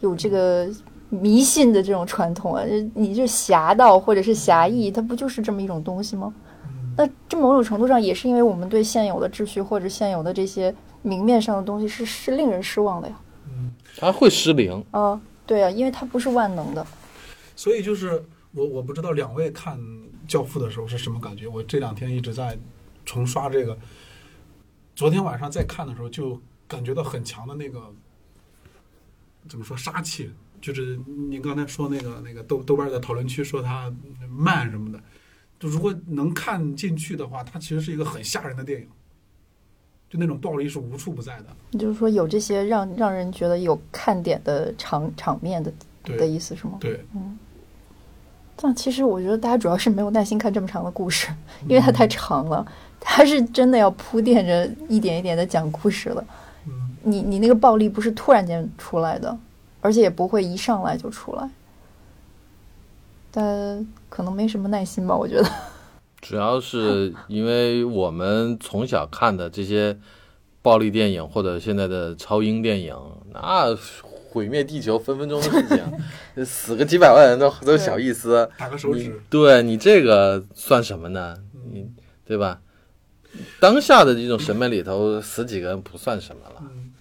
[0.00, 0.68] 有这个
[1.08, 2.62] 迷信的这种传统啊。
[2.64, 6.32] 这你就侠道或者是侠义，它不就是这么一种东西吗？
[6.98, 13.20] 那这某种程度上也是因为我们对现有的秩序或者现有的这些明面上的东西是是令人失望的呀。
[13.48, 16.86] 嗯它会失灵，啊，对啊，因为它不是万能的。
[17.54, 19.78] 所以就是我我不知道两位看
[20.26, 21.46] 《教父》的时候是什么感觉。
[21.46, 22.58] 我这两天一直在
[23.06, 23.78] 重刷这个，
[24.94, 26.38] 昨天晚上在看的时候就
[26.68, 27.90] 感觉到很强的那个
[29.48, 33.90] 怎么说杀气，就是您刚才说那个那个豆豆瓣的讨论区说它
[34.28, 35.00] 慢什么的，
[35.58, 38.88] 就如果能看进去的话，它其实是一个很吓人的电影，
[40.10, 41.78] 就那种暴力是无处不在的。
[41.78, 46.78] 就是说有这些让让人觉得有看点的场场面的的意思是吗？
[46.80, 47.38] 对，嗯
[48.58, 51.28] 但其实我觉得大家主要是没有耐心看这么长的故事，
[51.68, 52.66] 因为它太长了。
[53.00, 56.24] 它是真的要铺垫着一点一点的讲故事了。
[56.66, 59.36] 嗯，你你那个暴力不是突然间出来的，
[59.80, 61.48] 而且也不会一上来就出来。
[63.30, 65.48] 但可能没什么耐心吧，我觉得。
[66.22, 69.96] 主要是因为我们从小看的这些
[70.62, 72.96] 暴力电影或者现在的超英电影，
[73.32, 75.80] 那毁灭地球分分钟的事情，
[76.44, 78.48] 死个几百万人都都小意思。
[78.58, 81.36] 打个手你指，对你这个算什么呢？
[81.70, 81.86] 你
[82.24, 82.60] 对吧？
[83.60, 86.56] 当下的这种审美里头，死几个人不算什么了。
[86.60, 86.92] 嗯，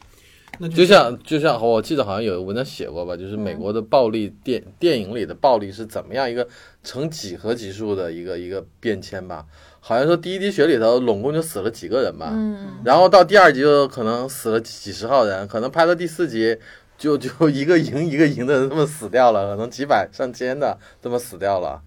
[0.59, 6.47] 那就像就像我记得好像有文章写过吧，就是美国的暴力电电影里的暴力是怎么样一个
[6.83, 9.45] 成几何级数的一个一个变迁吧？
[9.79, 16.57] 好像说第一滴血里头拢共就死了几个人吧，嗯，然后到第二集就可能死了几十号人，可能拍到第四集
[16.97, 21.81] 就就 一个营一个营的人这么死掉了，可能几百上千的这么死掉了，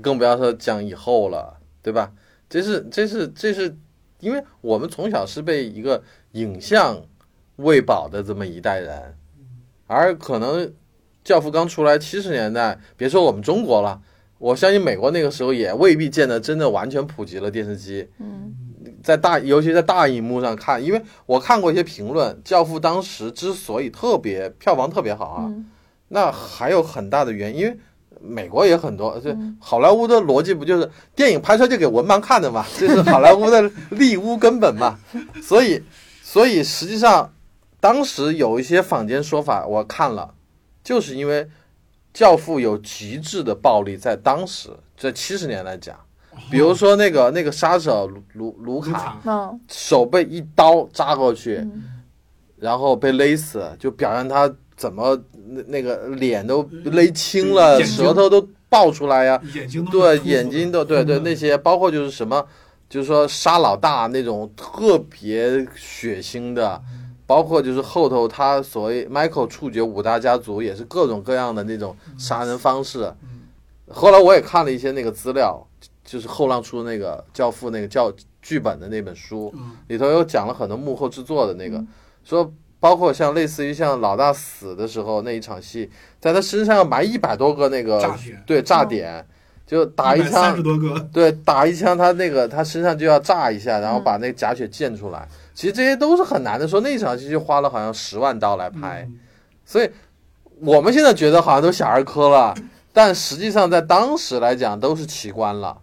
[0.00, 2.12] 更不要说讲以后了，对吧？
[2.48, 3.76] 这是这是这是
[4.22, 7.02] 因为我们从小是被一个影像
[7.56, 9.16] 喂饱的这么一代人，
[9.88, 10.64] 而可能
[11.24, 14.00] 《教父》刚出来七十年代，别说我们中国了，
[14.38, 18.08] 我相信美国那个时候也未必见得真的完全普及了电视机。
[18.18, 18.54] 嗯
[19.02, 25.68] 在大，尤其在大荧幕上看，因为我看过一些评论，《教父》当时之所以特别票房特别好啊，嗯
[26.06, 27.76] 那还有很大的原因，因为
[28.22, 29.56] 美国也很多，这嗯。
[29.60, 32.64] 好莱坞的逻辑不就是电影拍出来就给文盲看的嘛？
[32.78, 34.98] 这是好莱坞的立屋根本嘛。
[35.42, 35.82] 所以，
[36.22, 37.32] 所以实际上，
[37.80, 40.34] 当时有一些坊间说法，我看了，
[40.84, 41.44] 就是因为
[42.14, 45.98] 《教父》有极致的暴力，在当时这七十年来讲，
[46.50, 49.18] 比如说那个那个杀手卢卢卡
[49.68, 51.84] 手被一刀扎过去，嗯。
[52.58, 54.48] 然后被勒死，就表现他
[54.82, 55.16] 怎么
[55.46, 62.44] 那那个脸都勒青了，舌头都爆出来呀，眼睛都对，眼睛都对对嗯那些，包括就是什么，
[62.88, 66.82] 就是说杀老大那种特别血腥的，
[67.28, 73.04] 包括就是后头他所谓 Michael 处决五大家族也是各种各样的那种杀人方式。
[73.22, 73.42] 嗯。
[73.88, 75.64] 后来我也看了一些那个资料，
[76.04, 79.76] 就是后浪出的那个《教父》那个教剧本的那本书，嗯。
[79.86, 81.86] 里头有讲了很多幕后制作的那个，嗯。
[82.24, 88.42] 说包括像类似于像老大死的时候那一场戏，在他身上要埋一百多个那个炸点。
[88.44, 89.24] 对炸点，
[89.64, 95.28] 就打一三十枪，多个，对打一枪，他那个他身上就要炸一下，然后嗯把那个假血溅出来。
[95.54, 99.20] 其实这些都是很难的，说那场戏就花了好像十万刀来拍，嗯。
[99.64, 99.88] 所以
[100.58, 102.52] 我们现在觉得好像都小儿科了，
[102.92, 105.78] 但实际上在当时来讲都是奇观了。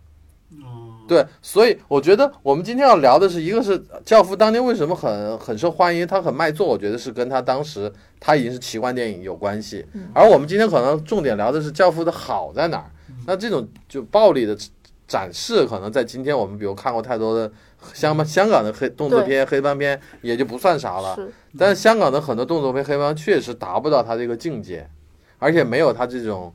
[1.15, 9.86] 哦，对，所以我觉得我们今天要聊的是，一个是《教父》当年为什么很很受欢迎，它很卖座，我觉得是跟他当时他已经是奇幻电影有关系。
[9.93, 12.91] 嗯而我们今天可能重点聊的是《教父》的好在哪儿。
[13.26, 14.58] 那这种就暴力的
[15.08, 17.52] 展示，可能在今天我们比如看过太多的
[17.93, 21.17] 香香港的黑动作片、黑帮片，也就不算啥了。
[21.58, 24.88] 但是香港的很多动作片、黑帮确实达不到他这个境界，
[25.38, 26.54] 而且没有他这种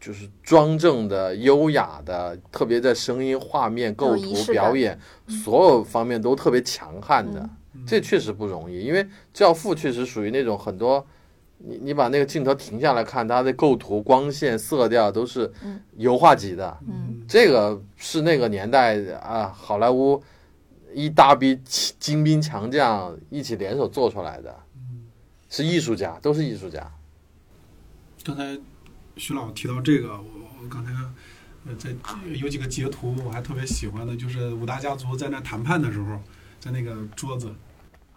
[0.00, 7.40] 就是庄正的、优雅的，特别在声音、画面、构图、表演所有方面都特别强悍的，
[7.74, 8.80] 嗯这确实不容易。
[8.80, 11.06] 因为《教父》确实属于那种很多。
[11.60, 20.22] 你你把那个镜头停下来看，它的构图、光线、色调都是嗯油画级的，嗯这个是那个年代啊，好莱坞
[20.94, 21.60] 一大批
[21.98, 24.54] 精兵强将一起联手做出来的，
[25.50, 26.88] 是艺术家，都是艺术家。
[28.22, 28.56] 刚才
[29.18, 30.92] 徐老提到这个，我我刚才
[31.76, 31.94] 在
[32.34, 36.22] 有几个截图我还特别喜欢的，就是五大家族在那谈判的时候，
[36.58, 37.52] 在那个桌子，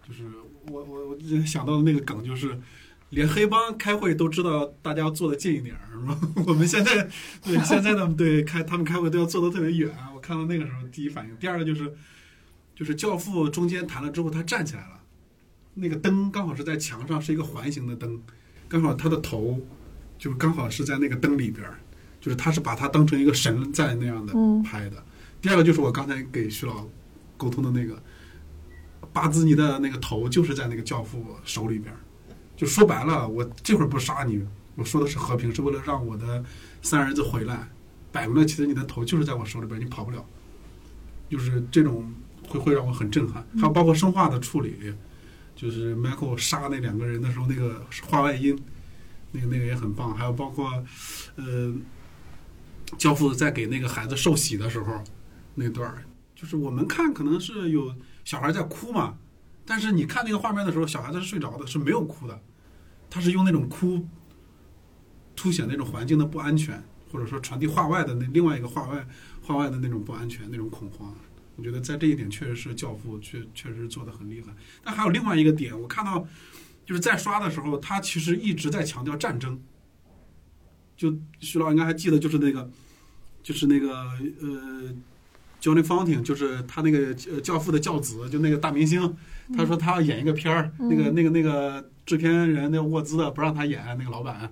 [0.07, 0.23] 就是
[0.67, 2.57] 我我我想到的那个梗就是。
[3.11, 6.17] 连黑帮开会都知道大家坐的近一点儿，是吗？
[6.47, 7.09] 我们现在
[7.43, 9.93] 对现在的对开他们开会都要坐的特别远。
[10.15, 11.93] 我看到那个时候第一反应，第二个就是
[12.73, 15.01] 就是教父中间谈了之后，他站起来了，
[15.73, 18.17] 那个灯刚好是在墙上是一个环形的灯，
[18.69, 19.59] 刚好他的头
[20.21, 21.79] 就是刚好是在那个灯里边儿，
[22.19, 25.03] 就是他是把他当成一个神在那样的嗯拍的。
[25.41, 26.85] 第二个就是我刚才给徐老
[27.37, 27.99] 沟通的那个
[29.11, 31.97] 巴兹尼的那个头，就是在那个教父手里边儿。
[32.55, 36.43] 就说白了，我这会儿不杀你，我说的是和平，是为了让我的
[36.83, 37.67] 三儿子回来。
[38.11, 40.23] 摆明了，其实你的头就是在我手里边，你跑不了。
[41.31, 42.13] 就是这种
[42.47, 43.43] 会会让我很震撼。
[43.55, 44.75] 还有包括生化的处理，
[45.55, 48.55] 就是 Michael 杀那两个人的时候，那个话外音，
[49.31, 50.15] 那个那个也很棒。
[50.15, 50.83] 还有包括
[51.35, 51.73] 呃，
[52.97, 55.03] 教父在给那个孩子受洗的时候
[55.55, 56.03] 那段儿，
[56.35, 59.17] 就是我们看可能是有小孩在哭嘛，
[59.65, 62.41] 但是你看那个画面的时候，小孩子是睡着的，是没有哭的。
[63.09, 64.07] 他是用那种哭
[65.35, 69.05] 凸显那种环境的不安全，或者说传递画外的那另外一个画外
[69.41, 71.13] 画外的那种不安全、那种恐慌。
[71.57, 74.53] 我觉得在这一点确实是教父确确实做的很厉害。
[74.83, 76.25] 但还有另外一个点，我看到
[76.91, 79.57] 就是在刷的时候，他其实一直在强调战争。
[80.97, 82.69] 就徐老应该还记得，就是那个
[83.41, 83.93] 就是那个
[84.41, 84.93] 呃。
[85.61, 89.15] Johnny Fountain 就是他那个呃教父的教子，就那个大明星，
[89.55, 94.51] 他说他要演一个片儿，嗯那个那个那个制片人那个沃兹的不让他演，那个老板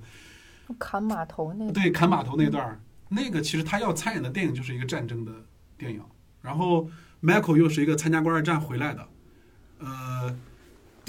[0.77, 1.65] 砍码头那。
[1.65, 5.31] 个，对砍码头那段儿，那个其实他要参演的电影就是一个战争的
[5.79, 5.99] 电影，
[6.43, 6.87] 然后
[7.23, 9.07] Michael 又是一个参加过二战回来的，
[9.79, 10.37] 呃，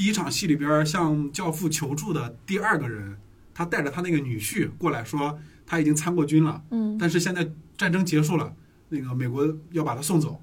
[0.00, 3.18] 第一场戏里边向教父求助的第二个人，
[3.52, 8.56] 他带着他那个女婿过来说他已经参过军了，嗯但是现在战争结束了，
[8.88, 10.42] 那个美国要把他送走，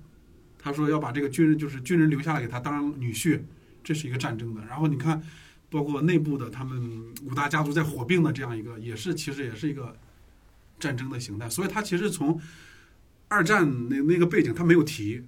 [0.59, 3.41] 他说要把这个军人就是军人留下来给他当女婿，
[3.83, 4.63] 这是一个战争的。
[4.65, 5.19] 然后你看，
[5.71, 9.97] 包括内部的他们五大家族在火并的这样一个，也是其实也是一个
[10.79, 11.49] 战争的形态。
[11.49, 12.39] 所以他其实从
[13.27, 15.23] 二战那那个背景他没有提，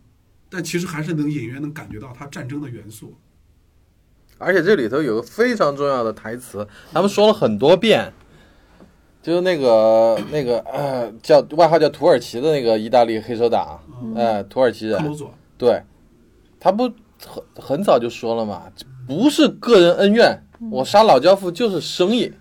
[0.51, 3.17] 但其实还是能隐约能感觉到他战争的元素。
[4.39, 8.11] 而且这里头有个非常重要的台词，他们说了很多遍，
[9.21, 15.15] 就是那个那个呃叫外号叫土耳其的那个意大利黑手党，嗯，哎、土耳其人，
[15.57, 15.83] 对，
[16.59, 16.89] 他不
[17.23, 18.63] 很很早就说了嘛，
[19.05, 22.33] 不是个人恩怨，我杀老教父就是生意。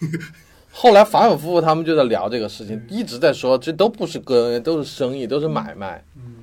[0.72, 6.02] 后来反反复复他们就在聊这个事情，一直在说这都不是个人恩怨，都是生意，都是买卖。
[6.16, 6.36] 嗯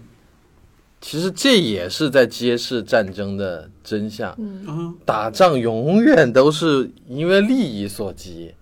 [1.00, 4.36] 其实这也是在揭示战争的真相。
[4.40, 8.54] 嗯啊，打仗永远都是因为利益所及，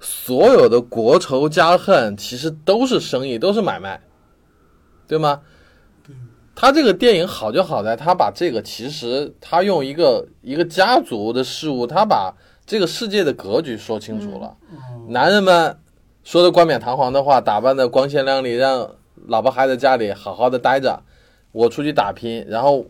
[0.00, 4.00] 所有的国仇家恨其实都是生意，都是买卖，
[5.08, 5.40] 对吗？
[6.06, 6.14] 对
[6.54, 12.32] 他这个电影好就好在，他把这个其实他用一个一个家族的事物，他把
[12.64, 14.46] 这个世界的格局说清楚了。
[14.70, 15.76] 哦，男人们
[16.22, 18.88] 说的冠冕堂皇的话，打扮的光鲜亮丽，让
[19.26, 21.02] 老婆孩子家里好好的待着，
[21.52, 22.84] 我出去打拼，然后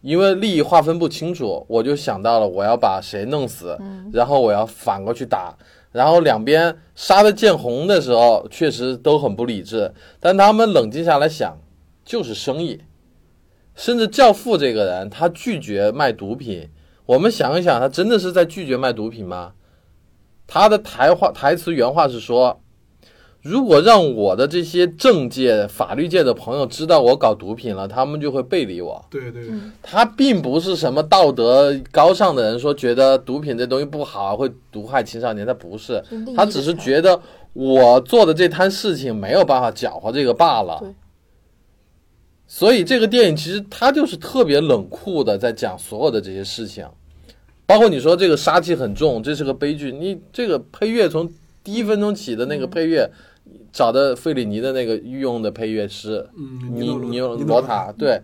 [0.00, 5.56] 因为利益划分不清楚，我就想到了我要把谁弄死，嗯然后我要反过去打，
[5.90, 11.58] 然后两边杀的见红的时候，确实都很不理智，但他们冷静下来想，
[12.04, 12.80] 就是生意。
[13.74, 16.68] 甚至教父这个人，他拒绝卖毒品，
[17.06, 19.54] 我们想一想，他真的是在拒绝卖毒品吗？
[20.46, 22.60] 他的台话台词原话是说
[23.44, 29.04] ：“如果让我的这些政界、法律界的朋友知道我搞毒品了，他们就会背离我。
[29.10, 35.46] 对对，嗯他并不是什么道德高尚的人，说觉得毒品这东西不好，会毒害青少年。
[35.46, 36.02] 他不是，
[36.34, 37.20] 他只是觉得
[37.52, 40.78] 我做的这摊事情没有办法搅和这个罢了。
[40.80, 40.88] 对
[42.46, 46.86] 所以这个电影其实它就是特别冷酷的在讲所有的这些事情，
[47.66, 49.92] 包括你说这个杀气很重，这是个悲剧。
[49.92, 51.28] 你这个配乐从
[51.62, 53.10] 第一分钟起的那个配乐，
[53.72, 58.20] 找的费里尼的那个御用的配乐师，嗯，尼尼尼罗罗塔，对，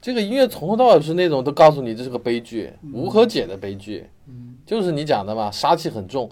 [0.00, 6.30] 这个音乐从头到尾是那种都告诉你这是个悲剧，无可解的悲剧，嗯就是你讲的嘛，杀气很重。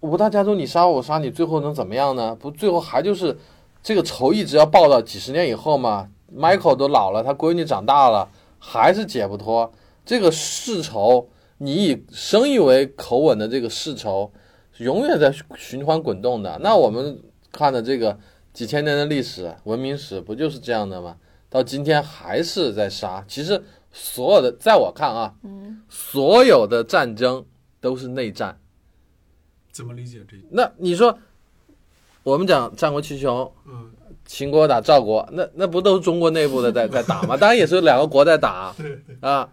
[0.00, 2.36] 五大家族你杀我，我杀你，最后能怎么样呢？
[2.38, 3.36] 不，最后还就是
[3.82, 6.08] 这个仇一直要报到几十年以后嘛。
[6.36, 9.72] Michael 都老了，他闺女长大了，还是解不脱
[10.04, 11.28] 这个世仇。
[11.58, 14.32] 你以生意为口吻的这个世仇，
[14.78, 16.58] 永远在循环滚动的。
[16.60, 17.16] 那我们
[17.54, 18.18] 看的这个
[18.52, 21.16] 几千年的历史、文明史，不就是这样的吗？
[21.48, 23.24] 到今天还是在杀。
[23.28, 23.62] 其实
[23.92, 27.44] 所有的，在我看啊，嗯所有的战争
[27.80, 28.58] 都是内战。
[29.70, 30.36] 怎么理解这？
[30.50, 31.16] 那你说，
[32.22, 33.90] 我们讲战国七雄，嗯，
[34.24, 37.36] 秦国打赵国，那那不都是中国内部的在在打吗？
[37.38, 38.74] 当然也是两个国在打
[39.20, 39.48] 啊。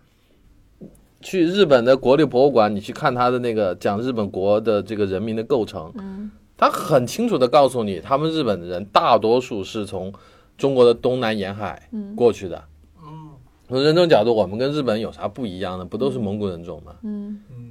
[1.23, 10.13] 去日本的国立博物馆，你去看他的那个讲日本国的这个人民的构成，嗯他很清楚的告诉你，他们日本的人大多数是从
[10.59, 12.55] 中国的东南沿海嗯过去的。
[12.99, 13.33] 哦，
[13.67, 15.83] 从人种角度，我们跟日本有啥不一样的？
[15.83, 16.93] 不都是蒙古人种吗？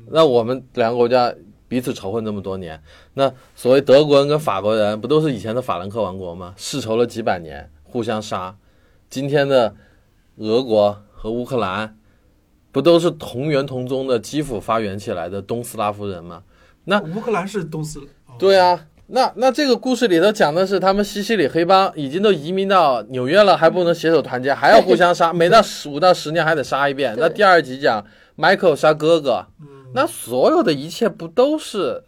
[0.09, 1.33] 那我们两个国家
[1.68, 2.83] 彼此仇恨这么多年，
[3.14, 6.53] 那所谓德国人跟法国人不都是以前的法兰克王国吗？
[6.57, 8.57] 世仇了几百年，互相杀。
[9.09, 9.72] 今天的
[10.38, 11.96] 俄国和乌克兰，
[12.72, 16.42] 不都是同源同宗的基辅发源起来的东斯拉夫人吗？
[16.83, 18.05] 那乌克兰是东斯，哦
[18.40, 27.14] 对啊，那那这个故事里头讲的是他们西西里黑帮已经都移民到纽约了，还不能携手团结，还要互相杀，每到十五到十年还得杀一遍。
[27.18, 28.05] 那第二集讲
[28.36, 32.05] Michael 杀哥哥，嗯，那所有的一切不都是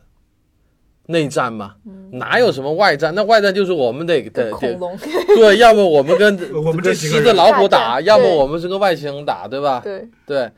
[1.06, 1.74] 内战吗？
[2.12, 3.14] 哪有什么外战？
[3.14, 4.98] 那外战就是我们得得得跟恐龙，
[5.36, 9.80] 对，要么我们跟 我们这跟几个人狮子老虎打，要么我们是跟外星人打，对吧？
[9.82, 10.50] 对，对，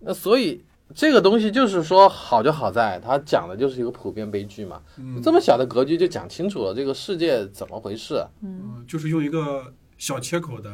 [0.00, 0.64] 那所以
[0.94, 4.80] 这个东西就是说好就好在它讲的就是一个普遍悲剧嘛。
[4.96, 8.24] 嗯这么小的格局就讲清楚了这个世界怎么回事。
[8.42, 9.62] 嗯嗯，就是用一个
[9.98, 10.70] 小切口的，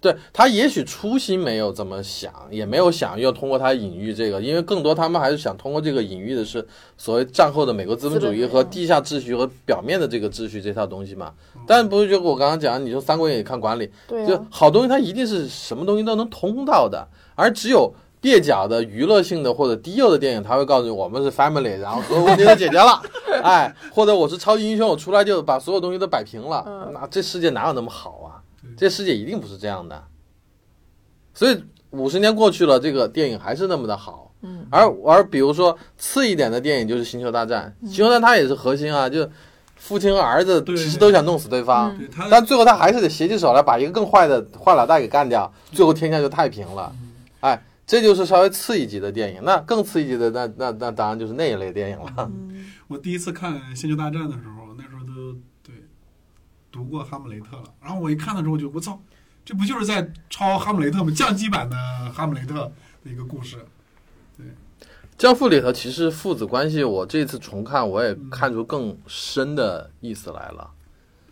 [0.00, 6.64] 对他也许初心没有这么想，也没有想要通过它隐喻这个，因为更多他们还是想通过这个隐喻的是
[6.96, 11.32] 所谓战后的美国资本主义和地下秩序和表面的这个秩序这套东西嘛。
[11.66, 17.92] 但不是就我刚刚讲，你说《三国演义》看管理，就对啊，好东西它一定是什么东西都能通到的，而只有
[18.22, 23.00] 蹩脚的娱乐性的或者低幼的电影，他会告诉你我们是 family，然后所有问题都解决了，
[23.42, 26.90] 哎，或者我是超级英雄，我出来就把所有东西都摆平了，嗯。
[26.92, 28.42] 那这世界哪有那么好啊？
[28.76, 30.02] 这世界一定不是这样的，
[31.32, 39.26] 所以五十年过去了，这个电影还是那么的好，嗯，而而比如说次一点的电影就是《星球大战》，嗯星球大战》它也是核心啊，就
[39.76, 41.96] 父亲和儿子其实都想弄死对方，
[42.28, 46.92] 但最后他还是得携起手来把一个更坏的坏老大给干掉，最后天下就太平了。
[47.40, 49.42] 哎，这就是稍微次一级的电影。
[49.42, 52.12] 那更次一级的，那那那当然就是那一类电影了。
[52.18, 55.32] 嗯我第一次看《星球大战》的时候，那时候都
[55.62, 55.74] 对
[56.72, 58.98] 读过《哈姆雷特》了，然后我一看的时候就我操，
[59.44, 61.12] 这不就是在抄《哈姆雷特》吗？
[61.14, 61.76] 降级版的
[62.10, 62.54] 《哈姆雷特》
[63.04, 63.56] 的一个故事。
[64.38, 64.46] 《对
[65.18, 70.70] 教父》里头其实父子关系，我这次重看我也看出更深的意思来了，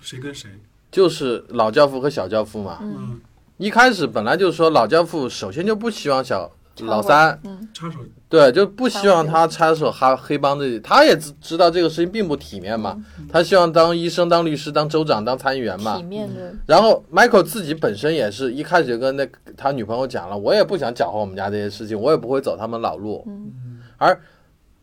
[0.00, 0.50] 谁跟谁？
[0.90, 2.78] 就是老教父和小教父嘛。
[2.82, 3.20] 嗯，嗯，
[3.58, 6.50] 一开始本来就是说老教父首先就不希望小
[6.80, 13.02] 老三，嗯插手对，就不希望他插手哈黑帮这里，他也知知道这个事情并不体面嘛，
[13.32, 16.02] 他希望当医生、当律师、当州长、当参议员嘛体。
[16.02, 19.26] 面的，然后 Michael 自己本身也是一开始就跟那
[19.56, 23.24] 他女朋友讲了，我也不想搅和我们家这些事情，我也不会走他们老路。
[23.26, 24.20] 嗯而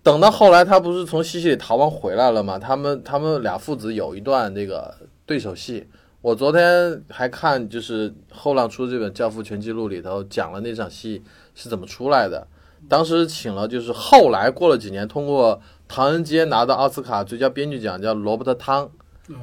[0.02, 4.92] 等到后来他不是从西西里逃亡回来了嘛，他们他们俩父子有一段这个
[5.28, 5.86] 对手戏。
[6.24, 11.22] 我昨天还看，就是后浪出这本《教父全记录》里头讲了那场戏
[11.54, 12.48] 是怎么出来的。
[12.88, 18.90] 当时请了，就是后来过了几年，通过《唐人街》拿到奥斯卡最佳编剧奖，叫罗伯特汤。
[19.28, 19.36] 呃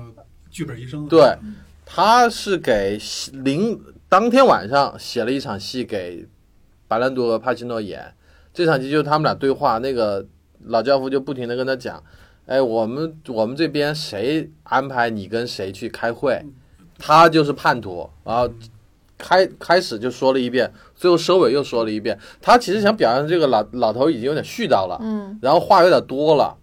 [0.50, 1.06] 剧本医生。
[1.06, 1.36] 对，
[1.84, 2.98] 他是给
[3.44, 3.78] 零
[4.08, 6.26] 当天晚上写了一场戏给
[6.88, 8.14] 白兰度和帕奇诺演，
[8.54, 10.26] 这场戏就是他们俩对话，那个
[10.64, 12.02] 老教父就不停的跟他讲，
[12.46, 16.42] 哎，我们我们这边谁安排你跟谁去开会，
[17.00, 18.48] 他就是叛徒，然后
[19.18, 25.38] 开开始就说了一遍，最后收尾又说了一遍，他其实想表扬这个老老头已经有点絮叨了，嗯。
[25.42, 26.56] 然后话有点多了，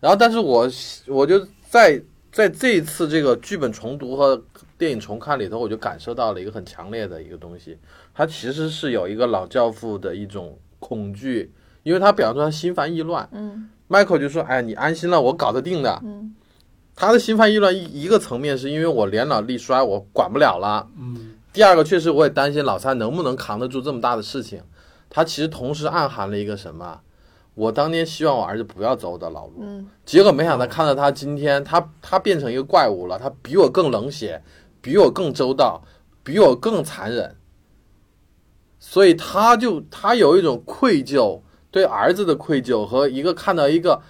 [0.00, 0.68] 然后但是我
[1.06, 4.42] 我就在在这一次这个剧本重读和
[4.76, 7.78] 电影重看里头，我就感受到了一个很强烈的一个东西，
[8.12, 11.50] 他其实是有一个老教父的一种恐惧，
[11.82, 13.28] 因为他表现出他心烦意乱。
[13.32, 13.70] 嗯。
[13.88, 16.00] Michael 就说：“哎，你安心了，我搞得定的。
[16.02, 16.34] 嗯”
[16.96, 20.88] 他的心烦意乱一一个层面是因为我年老力衰，我管不了了。
[20.98, 24.62] 嗯第二个，确实我也担心老三能不能扛得住这么大的事情。
[25.08, 27.00] 他其实同时暗含了一个什么？
[27.54, 34.42] 我当年希望我儿子不要走我的老路，嗯结果没想到看到他今天，他他变成一个怪物了，他比我更冷血，
[34.82, 35.82] 比我更周到，
[36.22, 37.36] 比我更残忍，
[38.78, 41.40] 所以他就他有一种愧疚，
[41.70, 44.02] 对儿子的愧疚和一个看到一个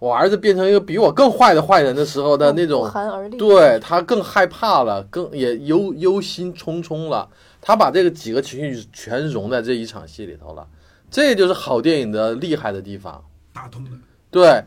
[0.00, 3.36] 我儿子变成一个比我更坏的坏人的时候的那种寒而栗。
[3.36, 7.28] 对他更害怕了，更也忧忧心忡忡了。
[7.60, 10.66] 他把这个几个情绪全融在这一场戏里头了，
[11.10, 13.22] 这就是好电影的厉害的地方。
[13.52, 13.90] 打通了。
[14.30, 14.64] 对，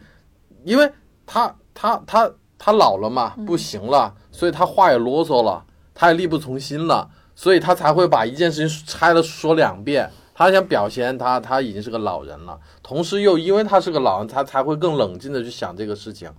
[0.64, 0.88] 因为
[1.26, 5.66] 他他他他老了嘛，嗯不行了，所以他话也啰嗦了，
[5.96, 10.12] 他也力不从心了，所以他才会把一件事情拆了说两遍。
[10.34, 16.32] 他想表现他他已经是个老人了，同时又因为他是个老人，他才会更冷静的去想这个事情。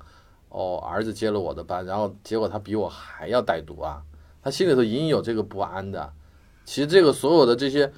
[0.48, 4.00] 哦，儿子接了我的班，然后结果他比我还要歹毒啊！
[4.40, 6.12] 他心里头隐隐有这个不安的。
[6.64, 7.92] 其实这个所有的这些，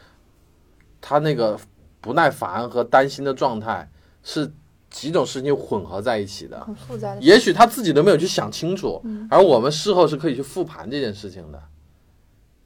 [1.00, 1.58] 他那个
[2.00, 3.90] 不耐烦和担心的状态，
[4.22, 4.50] 是
[4.88, 6.58] 几种事情混合在一起的。
[6.64, 7.20] 很复杂的。
[7.20, 11.62] 也许他自己都没有去想清楚，嗯而我们事后是可以去复盘这件事情的。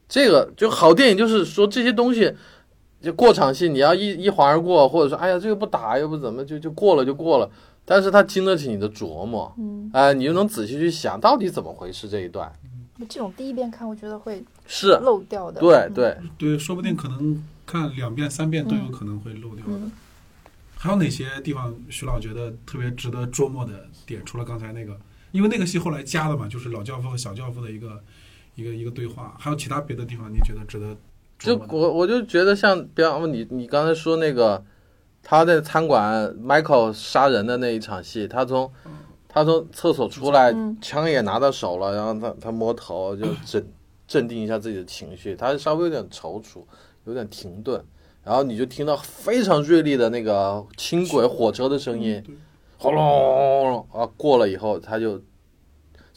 [0.09, 2.33] 这个就好电影，就是说这些东西，
[3.01, 7.51] 就过场戏，你要一一划而过，或者说哎呀这个不打，又不怎么就就过了就过了，
[7.85, 12.53] 但是它经得起你的琢磨，嗯，哎、你就能仔细去想到底怎么回事这一段。
[13.09, 15.61] 这种第一遍看，我觉得会是，漏掉的。
[15.61, 19.73] 嗯，对对，对，说不定可能看两遍、三遍都有可能会漏掉的。
[19.73, 19.93] 嗯
[20.83, 24.23] 还有哪些地方徐老觉得特别值得琢磨的点？
[24.25, 24.99] 除了刚才那个，
[25.31, 28.03] 因为那个戏后来加的嘛，就是老教父和小教父的一个
[28.55, 30.97] 一个一个对话，还有其他别的地方你觉得值得
[31.41, 31.61] 就？
[31.71, 34.63] 我我就觉得像，比方你你刚才说那个，
[35.23, 38.71] 他在餐馆 Michael 杀人的那一场戏，他从
[39.27, 40.77] 他从厕所出来，嗯。
[40.81, 43.67] 枪也拿到手了，然后他他摸头就镇
[44.07, 46.63] 镇定一下自己的情绪，他稍微有点踌躇，
[47.05, 47.83] 有点停顿，
[48.23, 52.35] 然后你就听到非常锐利的那个轻轨火车的声音，对。
[52.79, 55.21] 轰隆轰隆啊，过了以后他就，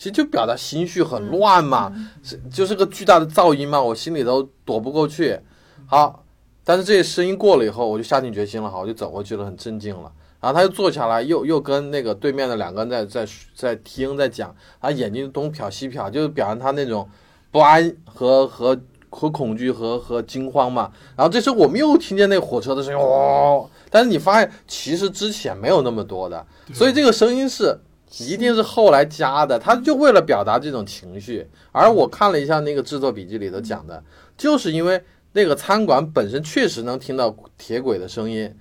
[0.03, 5.39] 其实就表达心绪很乱嘛，嗯是就是个巨大的噪音嘛，我心里头躲不过去。
[5.85, 6.25] 好，
[6.65, 10.11] 但是这些声音过了以后，我就下定决心了，好，我就走过去了，很镇静了。
[10.41, 13.25] 然后他又坐下来，又又跟那个对面的两个人在在
[13.55, 17.09] 在听，在讲，他眼睛东瞟西瞟，就是表现他那种
[17.49, 18.77] 不安和和
[19.09, 20.91] 和恐惧和和惊慌嘛。
[21.15, 27.79] 然后这时候我们又听见那个火车的声音，哦，但是你发现其实之前没有那么多的，所以这个声音是
[28.19, 31.47] 一定是后来加的，他就为了表达这种情绪。
[31.71, 34.03] 而我看了一下那个制作笔记里头讲的，
[34.37, 35.01] 就是因为
[35.33, 38.53] 那个餐馆本身确实能听到铁轨的声音，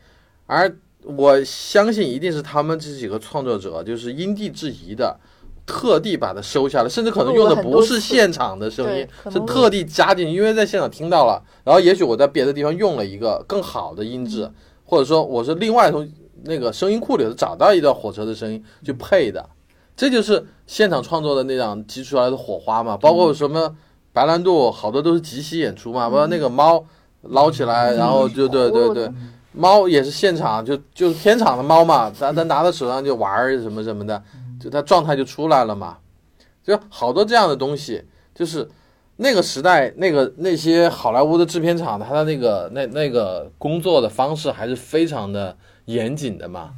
[0.46, 0.74] 而
[1.05, 5.18] 我相信一定是他们这几个创作者就是因地制宜的。
[5.64, 11.40] 特地把它收下来，甚至可能用的不是现场的声音，是特地加进去，因为在现场听到了。
[11.62, 14.50] 然后也许我在别的地方用了一个更好的音质，
[14.84, 16.07] 或者说我是另外从
[16.45, 19.49] 那个声音库里头找到一段火车的声音去配的，
[19.97, 22.97] 这就是现场创作的那样激出来的火花嘛。
[22.97, 23.76] 包括什么
[24.12, 26.84] 白兰度，好多都是即席演出嘛，包括那个猫
[27.22, 29.11] 捞起来，然后就对对对，
[29.53, 34.22] 猫也是现场就就是片场的猫嘛，咱咱拿到手上就玩什么什么的。
[34.61, 35.99] 就它状态就出来了嘛，
[36.62, 38.68] 就好多这样的东西，就是
[39.16, 46.72] 那个时代那个那些好莱坞的制片厂，他的那个那那个工作的方式还是非常的严谨的嘛。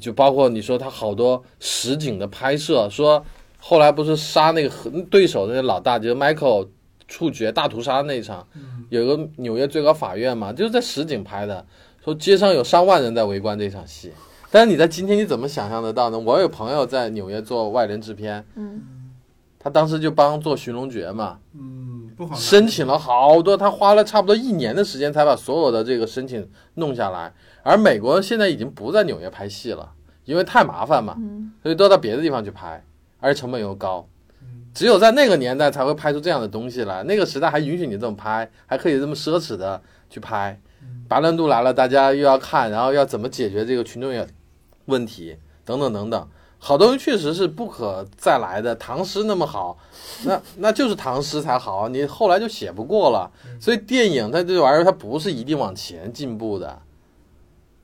[0.00, 3.24] 就包括你说他好多实景的拍摄，说
[3.58, 4.72] 后来不是杀那个
[5.10, 6.68] 对手的那老大，就是 Michael
[7.08, 8.46] 处决大屠杀那一场，
[8.88, 11.66] 有个纽约最高法院嘛，就是在实景拍的，
[12.04, 14.12] 说街上有上万人在围观这场戏。
[14.52, 16.18] 但是你在今天你怎么想象得到呢？
[16.18, 18.80] 我有朋友在纽约做外联制片，嗯，
[19.58, 27.32] 他当时就帮做《寻龙诀》嘛，嗯，不好，申请了好多，他花了差不多一年的时间才把所有的这个申请弄下来。
[27.62, 29.92] 而美国现在已经不在纽约拍戏了，
[30.24, 31.16] 因为太麻烦嘛，
[31.62, 32.84] 所以都到别的地方去拍，
[33.20, 34.06] 而且成本又高。
[34.74, 40.60] 只有在那个年代才会拍出这样的东西来，那个时代还允许你这么拍，还可以这么奢侈的去拍。
[41.08, 44.26] 白兰度来了，大家又要看，然后要怎么解决这个群众也。
[44.86, 48.74] 问题等等等等，好东西确实是不可再来的。
[48.74, 49.78] 唐诗那么好，
[50.24, 53.30] 那那就是唐诗才好，你后来就写不过了。
[53.60, 56.76] 所以电影它这玩意儿它不是一定往前进步的，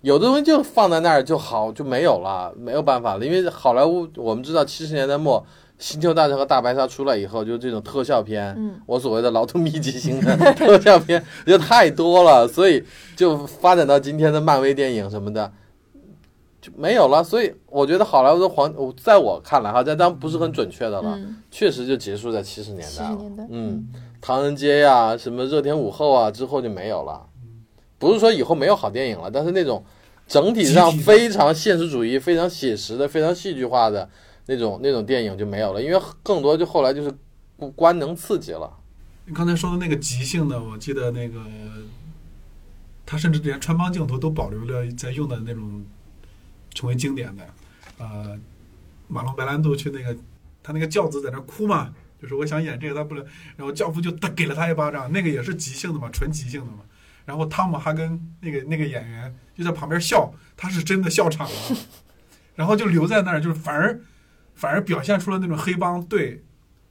[0.06, 3.26] 有的东西就放在那儿就好就没有了，没有办法了。
[3.26, 5.40] 因为好莱坞我们知道七十年代末
[5.80, 12.84] 《星球大战》和《大白鲨》出来以后，就这种特效片，嗯，我所谓的劳动密集型的 特效片就太多了，所以
[13.16, 15.52] 就发展到今天的漫威电影什么的
[16.60, 16.70] 就。
[16.76, 21.18] 没有了，所以我觉得好莱坞的黄，在我看来哈，这当然不是很准确的了，
[21.50, 23.18] 确实就结束在七十年代了。
[23.50, 23.88] 嗯，
[24.20, 27.26] 唐人街呀，什么热天午后啊，之后就没有了。
[27.98, 29.82] 不是说以后没有好电影了，但是那种
[30.26, 34.08] 整体上非常现实主义、非常写实的、非常戏剧化的
[34.46, 37.14] 那种那种电影就没有了，因为更多就后来就是
[37.74, 38.70] 官能刺激了。
[39.26, 41.40] 你刚才说的那个即兴的，我记得那个
[43.04, 45.84] 他甚至连穿帮镜头都保留了在用的那种。
[46.74, 47.42] 成为经典的，
[47.96, 48.38] 呃，
[49.08, 50.14] 马龙白兰度去那个，
[50.62, 53.24] 他那个教子在那哭嘛，就是我想演这个，他不能，
[53.56, 56.80] 然后教父就他给了他一巴掌，那个也是即兴的嘛，纯即兴的嘛。
[57.26, 61.76] 然后汤姆哈根那个那个演员就在旁边笑，他是真的笑场了，
[62.54, 64.00] 然后就留在那儿，就是反而
[64.54, 66.42] 反而表现出了那种黑帮对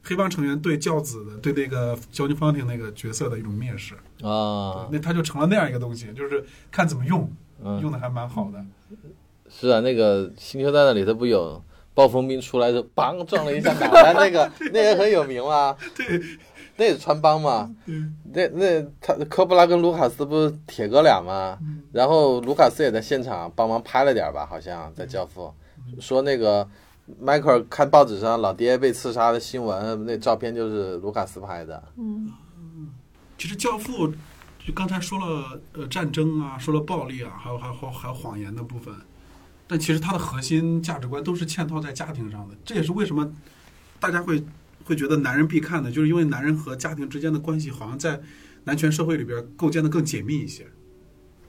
[0.03, 7.31] 黑帮成员对教子的对那个焦金方廷那个角色的一种蔑视啊，那他就成了那样一个东西，就是看怎么用，
[7.81, 8.63] 用的还蛮好的。
[9.49, 11.63] 是啊，那个《星球大战》里头不有
[11.93, 13.73] 暴风兵出来就梆撞了一下
[14.13, 15.75] 那个 那个很有名吗？
[15.95, 16.21] 对，
[16.77, 17.73] 那也是穿帮嘛。
[18.33, 21.57] 那那他科布拉跟卢卡斯不是铁哥俩吗？
[21.91, 25.53] 然后卢卡斯也在现场帮忙拍了点吧，好像在《教父》
[26.01, 26.67] 说那个
[27.19, 31.81] 迈克尔看报纸上老爹被刺杀的新闻，那照片就是卢卡斯拍的。
[31.97, 32.33] 嗯，
[33.37, 34.07] 其实《教父》
[34.65, 38.93] 就刚才说了，呃，战争啊，说了暴力啊，还有还有还有谎言的部分。
[39.67, 43.31] 但其实它的核心价值观都是嵌套在家庭上的，这也是为什么
[43.99, 44.43] 大家会
[44.85, 48.21] 会觉得男人必看的，就是因为男人和家庭之间的关系好像在
[48.63, 50.65] 男权社会里边构建的更紧密一些。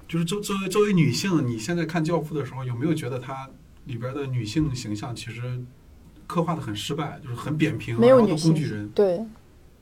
[0.08, 3.48] 就是作作为作为女性，你现在看《教父》的时候，有没有觉得它
[3.84, 5.60] 里边的女性形象其实
[6.26, 8.88] 刻画的很失败，就是很扁平，没有女工具人？
[8.90, 9.20] 对，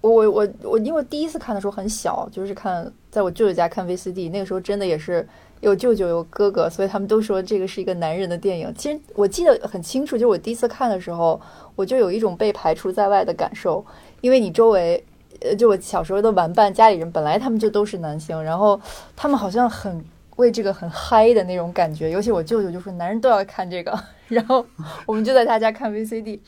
[0.00, 5.26] 我我我我因为第一次看的时候很小，就是看在我舅舅家看 VCD，那个时候真的也是。
[5.64, 8.70] 有舅舅有哥哥，所以他们都说这个是一个男人的电影。
[8.76, 11.40] 其实我记得很清楚，就我第一次看的时候，
[11.74, 13.82] 我就有一种被排除在外的感受，
[14.20, 15.02] 因为你周围，
[15.40, 18.78] 呃，就我小时候的玩伴，家里人本来他们就都是男性，然后
[19.16, 20.04] 他们好像很
[20.36, 22.10] 为这个很嗨的那种感觉。
[22.10, 23.98] 尤其我舅舅就说男人都要看这个，
[24.28, 24.66] 然后
[25.06, 26.40] 我们就在他家看 VCD，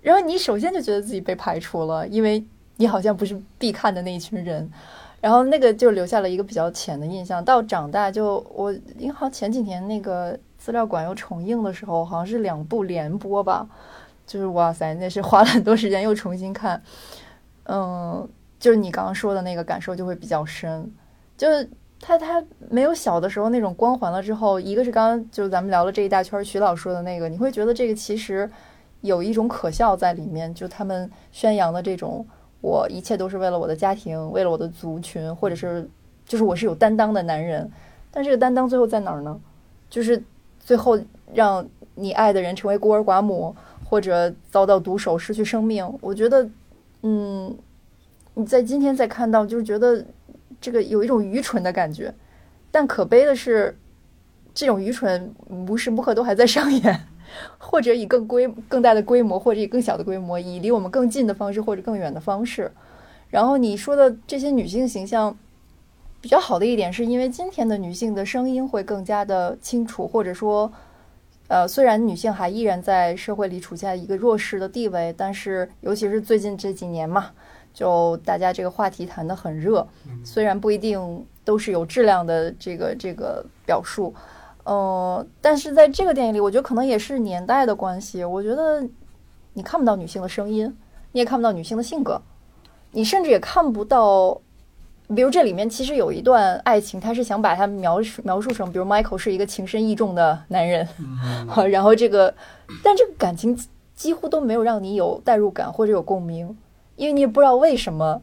[0.00, 2.42] 然后你首先就觉得自己被排除了，因为
[2.76, 4.70] 你好像不是必看的那一群人。
[5.20, 7.44] 然后那个就留下了一个比较浅的印象。
[7.44, 13.68] 到长大就我，银行前几年那个资料馆又重映的时候，好像是两部连播吧，
[14.26, 16.82] 就是哇塞，那是花了很多时间又重新看。
[17.64, 18.26] 嗯，
[18.58, 20.90] 就是你刚刚说的那个感受就会比较深，
[21.36, 21.68] 就是
[22.00, 28.50] 他他没有小的时候那种光环了之后，一个是刚刚就是咱们聊了这一大圈，徐老说的那个，你会觉得这个其实
[29.02, 32.26] 有一种可笑在里面，就他们宣扬的这种。
[32.60, 35.88] 我一切都是为了我的家庭，为了我的族群，或者是
[36.24, 37.70] 就是我是有担当的男人，
[38.10, 39.38] 但这个担当最后在哪儿呢？
[39.88, 40.22] 就是
[40.58, 40.98] 最后
[41.32, 43.54] 让你爱的人成为孤儿寡母，
[43.84, 45.90] 或者遭到毒手失去生命。
[46.00, 46.48] 我觉得，
[47.02, 47.56] 嗯，
[48.34, 50.04] 你在今天再看到，就是觉得
[50.60, 52.14] 这个有一种愚蠢的感觉。
[52.70, 53.76] 但可悲的是，
[54.54, 57.00] 这种愚蠢无时不刻都还在上演，
[57.58, 62.70] 或者以更规更大的规模，或者以更小的规模，以离我们更近的方式或者更远的方式。
[63.28, 65.36] 然后你说的这些女性形象。
[66.22, 70.70] 比较好的一点是因为今天的女性的声音会更加的清楚，或者说，
[71.48, 77.30] 呃，虽然女性还依然在社会里处在一个弱势的地位，但是尤其是最近这几年嘛，
[77.72, 79.88] 就大家这个话题谈得很热，
[80.22, 84.14] 虽然不一定都是有质量的这个这个表述，
[84.64, 88.86] 呃，但是在这个电影里，我觉得可能也是年代的关系，我觉得
[89.54, 90.76] 你看不到女性的声音，
[91.12, 92.20] 你也看不到女性的性格，
[92.92, 94.40] 你甚至也看不到。
[95.12, 100.86] 比如这里面其实有一段爱情，他是想把它描述描述成，比如 Michael 是一个情深意重的男人，
[101.48, 102.32] 好， 然后这个，
[102.80, 103.58] 但这个感情
[103.92, 106.56] 几乎都没有让你有代入感或者有共鸣，
[106.94, 108.22] 因为你也不知道为什么，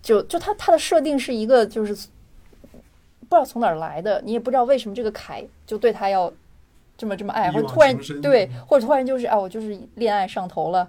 [0.00, 1.94] 就就他他的设定是一个就是
[3.30, 6.30] 不知道从哪儿来的，你也不知道为什么这个凯就对他要
[6.98, 10.86] 这么这么爱，或者突然对，或者突然就是啊，我就是恋爱上头了。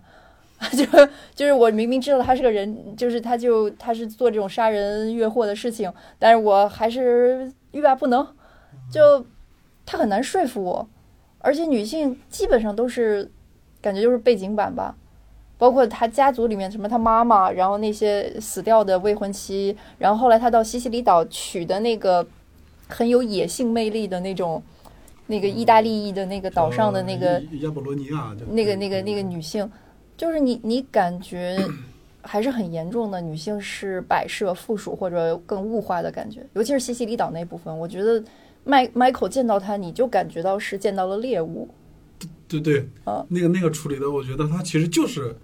[0.78, 0.86] 就
[1.34, 8.28] 就是我明明知道他是个人，就是他就他是做这种杀人越货的事情，但是我还是欲罢不能，
[8.92, 9.26] 就
[9.88, 10.88] 他很难说服我，
[11.40, 13.32] 而且女性基本上都是
[13.82, 14.96] 感觉就是背景板吧，
[15.62, 22.26] 包括他家族里面什么他妈妈，然后那些死掉的未婚妻，然后后来他到西西里岛娶的那个
[22.88, 24.60] 很有野性魅力的那种
[25.28, 29.70] 那个意大利裔的那个岛上的那个亚波罗尼亚，那个那个那个女性。
[30.18, 31.56] 就是你，你感觉
[32.24, 38.24] 还是很严重的，女性是摆设、附属或者更物化的感觉，尤其是西西里岛那部分，我觉得
[38.64, 41.70] 麦麦克见到他，你就感觉到是见到了猎物。
[42.48, 45.36] 对对，啊，那个那个处理的，我觉得他其实就是。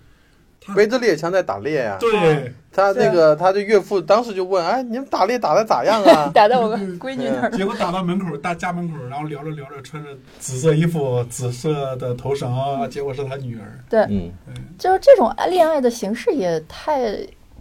[0.75, 1.97] 背着猎枪在打猎呀！
[1.99, 6.29] 对，他那个他的岳父当时就问：“哎，你们打猎打的咋样啊？
[6.33, 7.51] ”打在我们闺女那儿。
[7.51, 10.09] 结果打到门口，大家门口，然后聊着聊着，穿着
[10.39, 12.55] 紫色衣服、紫色的头绳，
[12.89, 13.79] 结果是他女儿。
[13.89, 14.31] 对，嗯，
[14.77, 17.15] 就是这种恋爱的形式也太，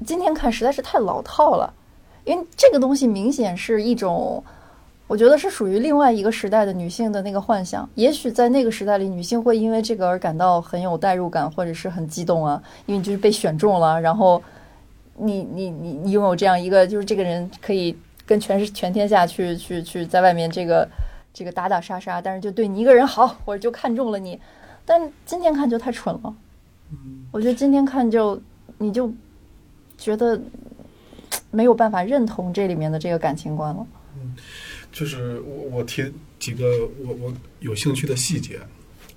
[0.05, 1.73] 今天看实在是太老套了，
[2.25, 4.43] 因为这个东西明显是一种。
[5.07, 7.89] 我觉得是属于另外一个时代的女性的那个幻想。
[7.95, 14.01] 也许在那个时代里，女性会因为这个而感到很有代入感，或者是很激动啊，因为就是被选中了。
[14.01, 14.43] 然后，
[15.17, 17.97] 你你你你拥有这样一个，就是这个人可以
[18.27, 20.89] 跟全是全天下去去去在外面这个
[21.33, 24.41] 这个打打杀杀，但是就对你一个人好，或者就看中了你。
[24.85, 26.35] 但今天看就太蠢了。
[27.31, 28.41] 我觉得今天看就
[28.79, 29.13] 你就
[29.97, 30.41] 觉得
[31.51, 33.87] 没有办法认同这里面的这个感情观了。
[34.93, 38.61] 就是我我提几个我我有兴趣的细节，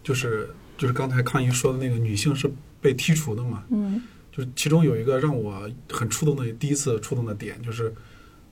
[0.03, 2.51] 就是就是刚才康怡说的那个女性是
[2.81, 4.01] 被剔除的嘛，嗯，
[4.31, 7.93] 就是其中有一个让我很触动的第一次触动的点，就是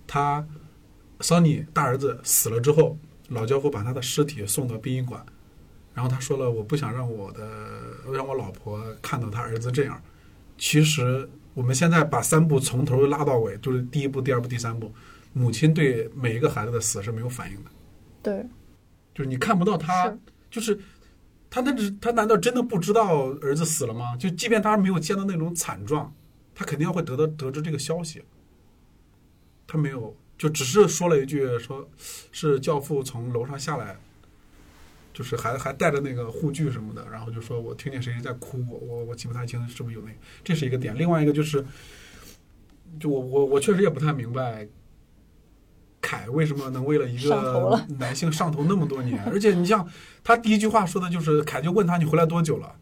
[0.06, 0.46] 他
[1.22, 2.98] 桑尼大儿子死了之后，
[3.30, 5.26] 老教父把他的尸体送到殡仪馆，
[5.94, 7.50] 然后他说了，我不想让我的
[8.14, 10.02] 让我老婆看到他儿子这样。
[10.58, 14.94] 其实我们现在把三部从头拉到尾，就是第一部、第二部、第三部。
[15.34, 17.70] 母亲对每一个孩子的死是没有反应的，
[18.24, 18.46] 对，
[19.14, 20.18] 就是你看不到他，
[20.50, 20.80] 就是
[21.50, 24.16] 他那只他难道真的不知道儿子死了吗？
[24.18, 26.14] 就即便他没有见到那种惨状，
[26.56, 28.24] 他肯定要会得到得知这个消息。
[29.68, 31.88] 他没有，就只是说了一句，说
[32.32, 33.98] 是教父从楼上下来，
[35.14, 40.12] 就是还还带着那个护具什么的，然后就说我听见谁在哭，我我我记不太清是不是有那，
[40.44, 40.98] 这是一个点。
[40.98, 41.64] 另外一个就是，
[43.00, 44.68] 就我我我确实也不太明白。
[46.08, 49.22] 凯为什么能为了一个男性上头那么多年？
[49.28, 49.86] 而且你像
[50.24, 52.74] 他第一句话说的就是，凯就问他你回来多久了，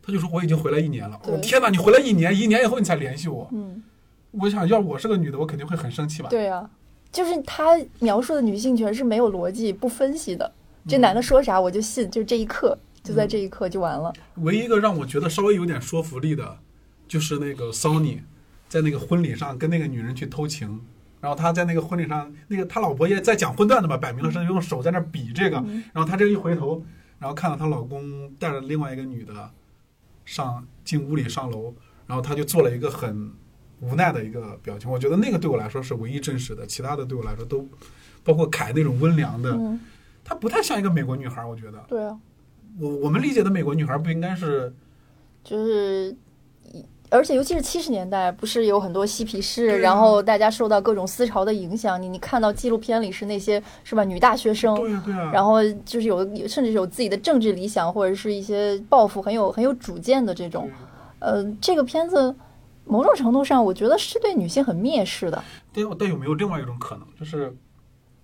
[0.00, 1.20] 他就说我已经回来一年了。
[1.26, 3.48] 我天哪，你回来一年，一年以后你才联系我。
[3.50, 3.82] 嗯，
[4.30, 6.28] 我想要我是个女的，我肯定会很生气吧？
[6.28, 6.70] 对啊，
[7.10, 10.52] 就是他描述的女性全是没有逻辑、不分析的。
[10.86, 14.12] 这男的说啥我就信，就这一刻，就在这一刻就完了。
[14.36, 16.56] 唯一一个让我觉得稍微有点说服力的，
[17.08, 18.20] 就是那个 Sony
[18.68, 20.80] 在那个婚礼上跟那个女人去偷情。
[21.20, 25.56] 然后他在那个婚礼上，那个他老婆也在讲荤段子嘛，摆明了是用手在那比这个。
[25.92, 26.82] 然后他这一回头，
[27.18, 29.50] 然后看到她老公带着另外一个女的
[30.24, 31.74] 上进屋里上楼，
[32.06, 33.30] 然后他就做了一个很
[33.80, 34.90] 无奈的一个表情。
[34.90, 37.68] 我觉得那个对我来说是唯一真实的，其他的对我来说都
[38.24, 39.58] 包括凯那种温良的，
[40.24, 41.44] 她不太像一个美国女孩。
[41.44, 42.18] 我觉得，对啊，
[42.78, 44.74] 我我们理解的美国女孩不应该是
[45.44, 46.16] 就是。
[47.10, 52.00] 而且尤其是七十年代，不是有很多嬉皮士，然后大家受到各种思潮的影响。
[52.00, 60.70] 你你看到纪录片里是那些是吧，女大学生，对呀对呀，然后就是有有甚至有自己的政治理想或者是一些抱负，很有很有主见的这种。
[61.18, 62.34] 呃，这个片子
[62.84, 65.42] 某种程度上，我觉得是对女性很蔑视的。
[65.72, 67.54] 但但有没有另外一种可能，就是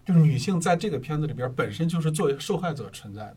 [0.05, 3.37] 就是女性在这个片子里边本身就是作为受害者存在的？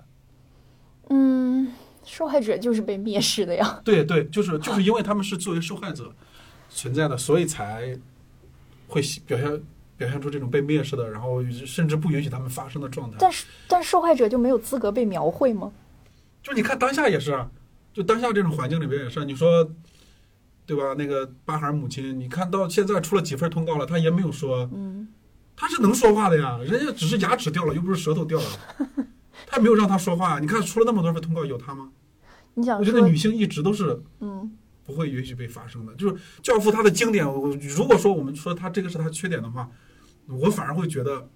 [1.09, 1.73] 嗯，
[2.09, 3.79] 受害者就是被蔑视的呀。
[3.85, 6.11] 对对，就是就是因为他们是作为受害者
[6.69, 7.95] 存在的，所以才
[8.87, 9.61] 会表现
[9.95, 13.17] 表现出这种被蔑视的，然后甚至不允许他们发生的状态。
[13.19, 15.71] 但是但受害者就没有资格被描绘吗？
[16.41, 17.49] 就你看当下也是啊，
[17.93, 19.69] 就当下这种环境里边也是啊，你说
[20.65, 20.95] 对吧？
[20.97, 25.07] 那个巴孩母亲，你看到现在出了几份通告了，他也没有说，嗯，
[25.55, 28.45] 他是能说话的呀，人家只是牙齿掉了，又不是舌头掉了，
[29.45, 30.39] 他没有让他说话。
[30.39, 31.89] 你看出了那么多份通告，有他吗？
[32.59, 34.51] 你想我觉得，女性一直都是嗯
[34.85, 35.93] 不会允许被发生的。
[35.95, 39.69] 就是《教父》他的经典，我如果说我们说他这个是他缺点的话，
[40.27, 41.29] 我反而会觉得，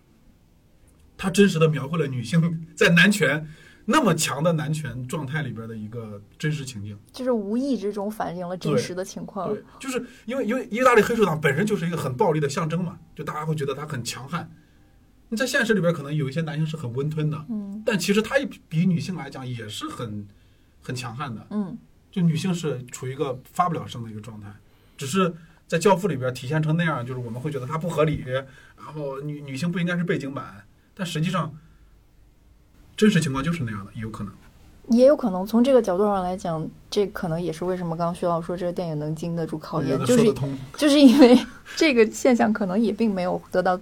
[1.17, 3.47] 他真实的描绘了女性 在男权
[3.85, 6.97] 那么强的男权状态里边的一个真实情境。
[7.11, 9.53] 就是无意之中反映了真实的情况。
[9.53, 14.49] 对，就是因为因为意大利黑手党本身就是一个很暴力的象征嘛，就大家会觉得他很强悍。
[15.29, 18.35] 你在现实里边可能有一些男性是很温吞的，嗯但其实他
[18.69, 20.27] 比女性来讲也是很
[20.83, 21.47] 很强悍的。
[21.49, 21.75] 嗯
[22.11, 24.47] 就女性是处于一个发不了声的一个状态，
[24.95, 25.33] 只是
[25.67, 30.63] 在《教父》里边体现成那样，就是我们会觉得它不合理，然后女女性不应该是背景板，
[30.93, 31.51] 但实际上
[32.95, 34.31] 真实情况就是那样的，也有可能。
[34.89, 40.33] 也有可能从这个角度上来讲，这可能也是为什么刚刚薛老说这个电影能经得住考验，就是。
[40.77, 41.35] 就是因为
[41.75, 43.79] 这个现象可能也并没有得到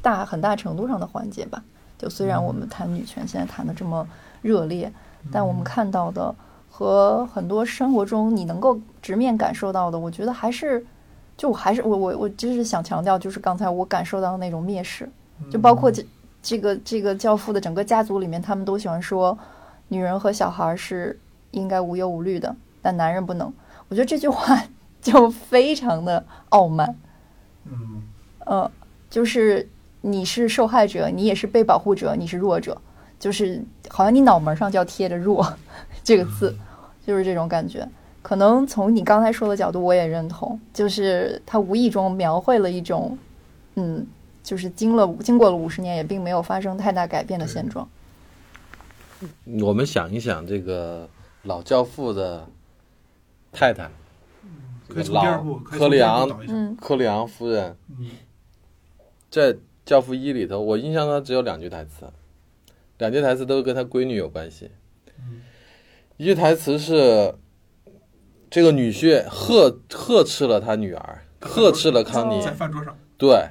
[0.00, 1.60] 大很大程度上的缓解吧。
[1.98, 4.06] 就虽然我们谈女权现在谈的这么
[4.42, 4.92] 热烈，
[5.30, 6.34] 但我们看到的
[6.70, 10.84] 和很多生活中你能够直面感受到的，我觉得还是，
[11.36, 15.08] 就我还是我我我就是想强调，就是刚才我感受到的那种蔑视，
[15.50, 16.04] 就包括这
[16.42, 19.38] 这个这个教父的整个家族里面，他们都喜欢说，
[19.88, 21.18] 女人和小孩是
[21.50, 23.52] 应该无忧无虑的，但男人不能。
[23.88, 24.62] 我觉得这句话
[25.02, 26.96] 就非常的傲慢，
[27.66, 28.02] 嗯，
[28.46, 28.70] 呃，
[29.10, 29.68] 就是
[30.00, 32.80] 你是受害者，你也是被保护者，你是弱者，
[33.18, 33.62] 就是
[33.92, 35.46] 好像你脑门上就要贴着“弱
[36.02, 36.56] ”这个字，
[37.06, 37.86] 就是这种感觉。
[38.22, 43.18] 可能从你刚才说的角度，我也认同，就是他无意中描绘了一种，
[43.74, 44.06] 嗯，
[44.42, 47.86] 就是经了经过了五十年，也并没有发生太大改变的现状。
[49.60, 51.08] 我们想一想，这个
[51.42, 52.46] 老教父的
[53.52, 53.90] 太太，
[54.88, 58.06] 可以从第二部，可以从第二科里昂科里昂夫人，嗯。
[59.30, 59.52] 在
[59.84, 62.06] 《教父一》里头，我印象中只有两句台词，
[62.98, 64.70] 两句台词都是跟他闺女有关系。
[65.18, 65.42] 嗯
[66.18, 67.34] 一句台词是
[68.48, 73.48] 这个女婿呵呵斥了他女儿，呵斥了康妮，在饭桌上，对，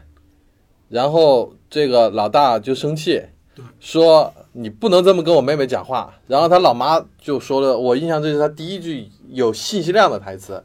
[0.87, 3.23] 然后这个老大就生气
[3.53, 6.13] 对，说你不能这么跟我妹妹讲话。
[6.27, 10.63] 然后他老妈就说了，我印象这是他第一句有信息量的台词，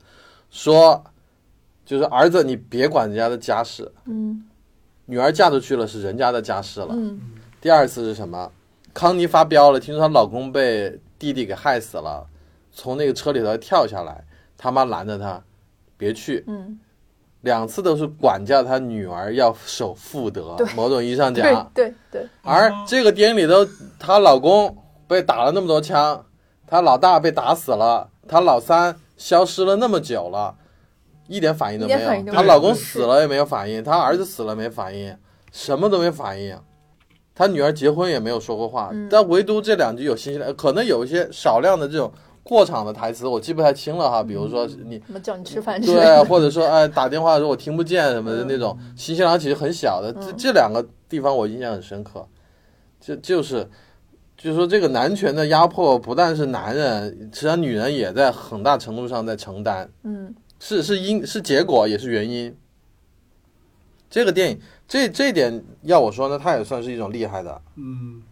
[0.51, 1.03] 说
[1.85, 4.47] 就是儿子你别管人家的家事，嗯
[5.07, 6.91] 女儿嫁出去了是人家的家事了。
[6.91, 7.21] 嗯
[7.61, 8.53] 第二次是什么？
[8.97, 12.27] 康妮发飙了，听说她老公被弟弟给害死了，
[12.73, 14.25] 从那个车里头跳下来，
[14.57, 15.39] 他妈拦着她，
[15.99, 16.43] 别去。
[16.47, 16.79] 嗯，
[17.43, 21.71] 两次都是管教她女儿要守妇德，某种意义上讲。
[21.75, 24.75] 对对，而这个电影里头，她老公
[25.07, 26.25] 被打了那么多枪，
[26.67, 30.55] 她老大被打死了，她老三消失了那么久了，
[31.29, 32.33] 一点反应都没有。
[32.33, 35.15] 她老公死了也没有反应，她儿子死了没反应，
[35.53, 36.59] 什么都没反应。
[37.37, 42.11] 她女儿结婚也没有说过话，嗯但唯独这两句有新西兰，可能有一些少量的这种
[42.43, 44.23] 过场的台词，我记不太清了哈。
[44.23, 50.11] 比如说你什么叫你吃饭之类对，或者说哎打电话的时候我听不见什么的那种，新西兰其实很小的。
[50.15, 52.27] 这嗯这两个地方我印象很深刻，
[52.99, 53.69] 就就是
[54.39, 62.57] 就是说这个男权的压迫不但是男人，实际上女人也在很大程度上在承担，嗯是是因是结果也是原因。
[64.09, 67.61] 这个电影这这点要我说呢，他也算是一种厉害的。
[67.75, 68.23] 嗯，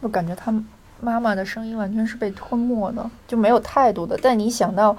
[0.00, 0.52] 我感觉他
[1.00, 4.18] 妈妈的声音完全是被吞没的，就没有态度的。
[4.22, 4.96] 但你想到，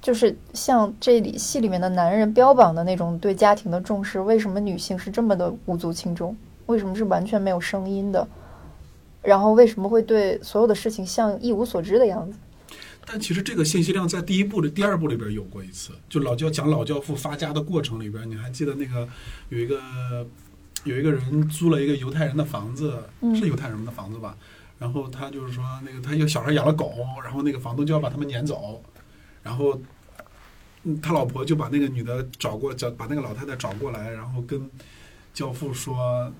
[0.00, 6.36] 就是像这里戏里面的男人标榜的那种对家庭的重视，为什么女性是这么的无足轻重？
[6.66, 8.26] 为什么是完全没有声音的？
[9.22, 12.38] 然后为什么会对所有的事情像一无所知的样子？
[13.12, 19.08] 但其实这个信息量在第一部的第二部里边有过一次，就老教讲老教父发家的过程里边，你还记得那个
[19.48, 19.80] 有一个
[20.84, 23.02] 有一个人租了一个犹太人的房子，
[23.34, 24.36] 是犹太人的房子吧？
[24.78, 26.94] 然后他就是说，那个他有小孩养了狗，
[27.24, 28.80] 然后那个房东就要把他们撵走，
[29.42, 29.80] 然后
[31.02, 34.70] 他老婆就把那个女的找过，找把那个老太太找过来，然后跟
[35.34, 36.32] 教父说。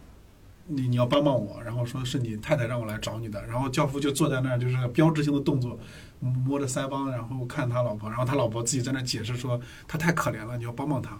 [0.72, 5.76] 你你要帮帮我，然后说是你太太让我来找你的，然后教父就坐在那儿，就是标志性的动作，
[6.20, 11.18] 摸着腮帮，然后看他老婆，然后他老婆自己在那解释说他太可怜了，你要帮帮他。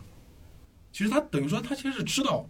[0.92, 2.48] 其实他等于说他其实是知道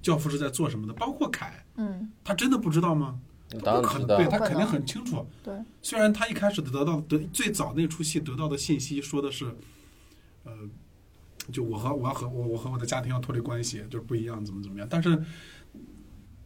[0.00, 3.20] 教父是在做什么的，包括凯，嗯，他真的不知道吗？
[3.62, 5.26] 当然知道不可能，对他肯定很清楚。
[5.42, 9.44] 对，虽然他一开始得到得最早那出戏得到的信息说的是，
[10.44, 10.52] 呃，
[11.52, 14.88] 就我和我要和我我和我的家庭要脱离关系，就是不一样，怎么怎么样。
[14.90, 15.22] 但是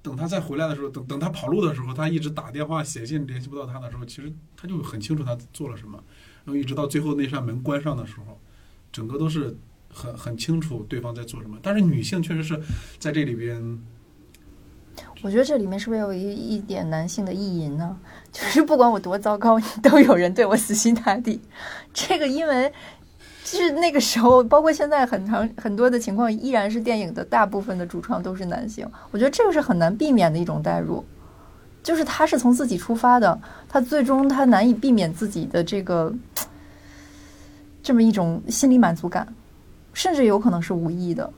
[0.02, 6.02] 等他再回来的时候，等等他跑路的时候，他一直打电话写信联系不到他的时候，其实他就很清楚他做了什么。
[6.44, 8.40] 然后一直到最后那扇门关上的时候，
[8.90, 9.56] 整个都是
[9.92, 11.58] 很很清楚对方在做什么。
[11.62, 12.58] 但是女性确实是
[12.98, 13.78] 在这里边，
[15.22, 17.98] 我觉得这里面是不是有一一点男性的意淫呢？
[18.32, 21.40] 就是不管我多糟糕，你都有人对我死心塌地。
[21.92, 22.72] 这个因为
[23.50, 28.86] 就是那个时候，包括现在很长很多的情况，依然是电影的大部分的主创都是男性。
[29.10, 31.04] 我觉得这个是很难避免的一种代入，
[31.82, 36.12] 就是他是从自己出发的，他最终他难以避免自己的这个
[37.82, 39.26] 这么一种心理满足感，
[39.94, 41.30] 甚至有可能是无意的。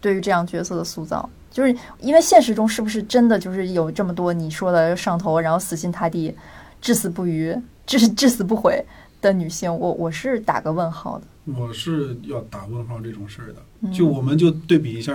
[0.00, 6.36] 对于这样角色的塑造，就是因为现实中是不是真的就是有这么多你说的上头，然后死心塌地、
[6.80, 7.56] 至死不渝、
[7.86, 8.84] 至至死不悔
[9.26, 9.68] 的女性？
[9.76, 11.26] 我我是打个问号的。
[11.52, 13.56] 我是要打问号这种事儿的。
[13.80, 15.14] 嗯就我们就对比一下，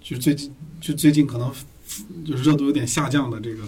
[0.00, 1.52] 就最近就最近可能
[2.24, 3.64] 就热度有点下降的这个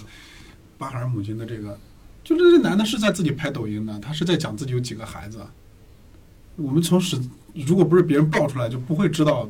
[0.79, 1.79] 巴哈尔母亲的这个，
[2.23, 5.45] 就是这男的是在自己拍抖音的，他是在讲自己有几个孩子。
[6.57, 7.19] 我们从始
[7.55, 9.49] 如果不是别人爆出来，就不会知道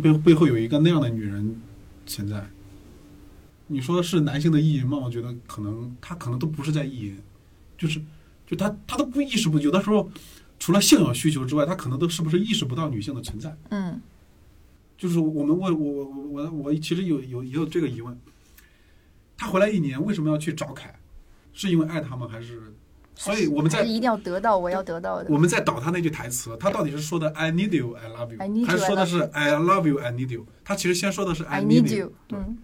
[0.00, 1.60] 背背后有一个那样的女人
[2.06, 2.46] 存在。
[3.66, 4.98] 你说是男性的意淫吗？
[4.98, 7.18] 我觉得可能他可能都不是在意淫，
[7.76, 8.00] 就是
[8.46, 10.10] 就他他都不意识不，有的时候
[10.58, 13.56] 除了性有需求之外，他可能都是不是意识不到女性的存在。
[13.70, 14.00] 嗯
[14.96, 18.16] 就是我们我我我我我我其实有有也有这个疑问，
[19.36, 20.94] 他回来一年为什么要去找凯？
[21.52, 22.28] 是因为爱他吗？
[22.30, 22.72] 还是？
[23.16, 25.32] 所以我们在一定要得到我要得到的。
[25.32, 30.44] 我们在导他那句台词，他到底是说的 I need you, I love you, 还是说的是 I love you, I need you？
[30.64, 32.58] 他其实先说的是 I need you，嗯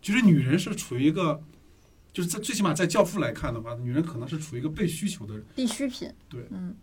[0.00, 1.42] 其实女人是处于一个，
[2.12, 5.44] 就是在最起码在教父来看的话，女人可能是处于一个被需求的人。
[5.54, 6.12] 必需品。
[6.28, 6.74] 对嗯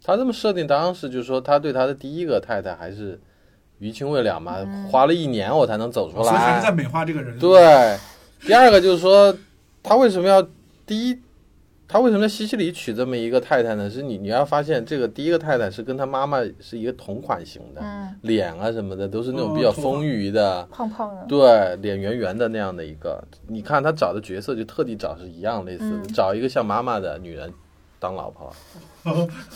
[0.00, 3.20] 他这么设定，当时就是说他对他的第一个太太还是
[3.78, 6.74] 余情未了嘛，嗯花了一年我才能走出来所以还是在来。
[6.74, 7.98] 美化这个人。，对，
[8.42, 9.36] 第二个就是说
[9.82, 10.40] 他为什么要
[10.86, 11.18] 第一，
[11.88, 13.88] 他为什么在西西里娶这么一个太太呢？
[13.88, 20.68] 是你你要发现这个第一个太太是跟他妈妈是一个同款型的，嗯，脸啊什么的都是那种比较丰腴的。
[20.70, 21.24] 胖胖的。
[21.26, 27.50] 对，脸圆圆的那样的一个，你看他找的角色就特地找是一样类似的，嗯找一个像妈妈的女人
[27.98, 28.52] 当老婆，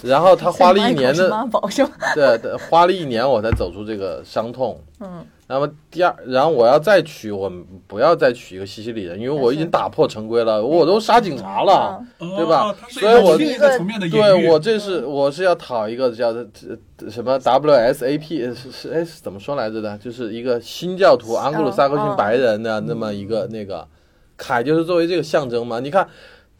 [0.02, 1.30] 然后他花了一年的，
[2.16, 4.80] 对，花了一年我才走出这个伤痛。
[5.00, 5.22] 嗯
[5.52, 7.52] 那么第二，然后我要再娶，我
[7.86, 12.02] 不要再娶一个西西里人，因为我已经打破成规了，我都杀警察了。
[12.18, 19.98] 嗯对吧哦、所以我另一个层面的对我这是我是要讨一个叫呃什么 WSAP 是是哎是怎么说来着的？
[19.98, 23.86] 就是一个新教徒安格鲁萨克逊白人的那么一个那个
[24.36, 25.78] 凯，就是作为这个象征嘛。
[25.80, 26.08] 你看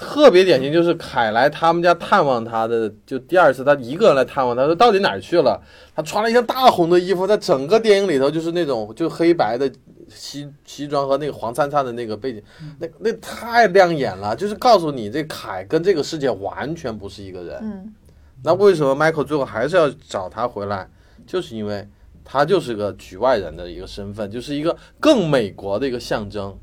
[0.03, 5.63] 特别典型，就是凯来他们家探望他的，就第二次他一个人来探望他，说到底哪儿去了？
[5.95, 9.71] 他穿了一件大红的衣服，在整个电影里头就是那种就黑白的
[10.09, 12.43] 西西装和那个黄灿灿的那个背景，
[12.81, 17.59] 那那太亮眼了，就是告诉你这凯跟这个世界完全不是一个人。
[17.63, 17.95] 嗯
[18.45, 20.89] 那为什么 Michael 最后还是要找他回来？
[21.25, 21.87] 就是因为
[22.25, 26.59] 他就是个局外人的一个身份，就是一个更美国的一个象征。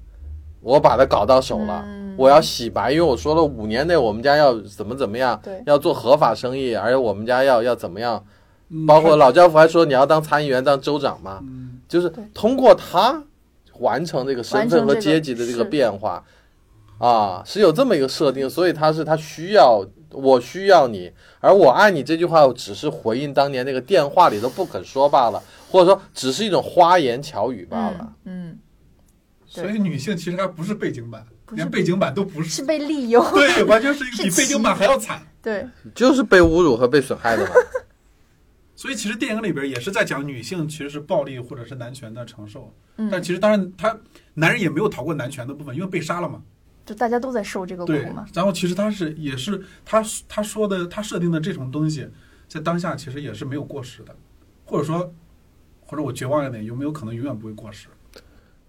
[0.62, 2.16] 我把它搞到手了，嗯。
[2.18, 8.22] 我要洗白，因为我说了五年内我们家要怎么怎么样，要做合法生意，而且我们家要要怎么样，
[8.70, 11.80] 嗯包括老教父还说你要当参议员、当州长嘛，嗯。
[11.88, 13.24] 就是通过他
[13.80, 16.24] 完成这个身份和阶级的这个变化，
[16.98, 25.42] 啊，是有这么一个设定，所以他是他需要我需要你，而我爱你这句话只是回应当年那个电话里都不肯说罢了，
[25.72, 28.14] 或者说只是一种花言巧语罢了。
[28.26, 28.49] 嗯，
[29.50, 32.64] 所以女性其实还不是背景板，连背景板都不是是。
[32.64, 33.24] 被利用。
[33.34, 35.22] 对，完全是一个 比背景板还要惨。
[35.42, 37.52] 对，就是被侮辱和被损害的嘛。
[38.76, 43.98] 所以其实电影里边也是在讲女性其实是暴力或者是男权的承受，嗯但其实当然他
[44.36, 46.42] 男人也没有逃过男权的部分，因为被杀了嘛。
[46.86, 52.08] 就大家都在受这个苦对嘛。，然后其实他是也是他他说的他设定的这种东西，
[52.48, 54.16] 在当下其实也是没有过时的，
[54.64, 55.14] 或者说
[55.82, 57.88] 或者我绝望一点，有没有可能永远不会过时？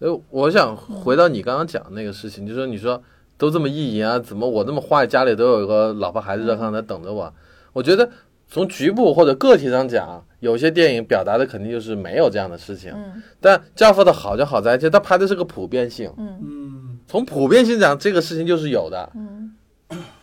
[0.00, 3.00] 呃，我想回到你刚刚讲的那个事情，就是说你说
[3.38, 7.32] 都这么意淫啊，怎么我这么坏，家里都有个老婆孩子在炕在等着我？
[7.72, 8.08] 我觉得
[8.48, 12.92] 从局部或者个体上讲，有些电影表达的肯定就是没有这样的事情。
[12.94, 16.10] 嗯但《教父》的好就好在，就他拍的是个普遍性。
[16.16, 19.10] 嗯嗯，从普遍性讲，这个事情就是有的。
[19.14, 19.54] 嗯，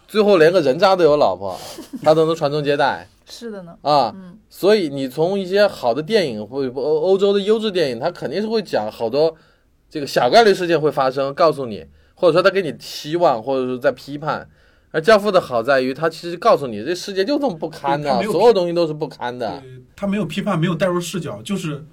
[0.07, 1.55] 最后连个人渣都有老婆，
[2.03, 3.77] 他都能传宗接代 是的呢。
[3.83, 4.11] 啊。
[4.15, 9.35] 嗯所以你从一些好的电影或者欧欧洲的优质电影，它肯定是会讲好多
[9.89, 11.85] 这个小概率事件会发生，告诉你，
[12.15, 14.49] 或者说他给你希望，或者说在批判。
[14.91, 19.61] 而《教父》的好在于，他其实告诉你，这世界就这么不堪的所有东西都是不堪的。
[19.95, 21.85] 他没有批判，没有带入视角，就是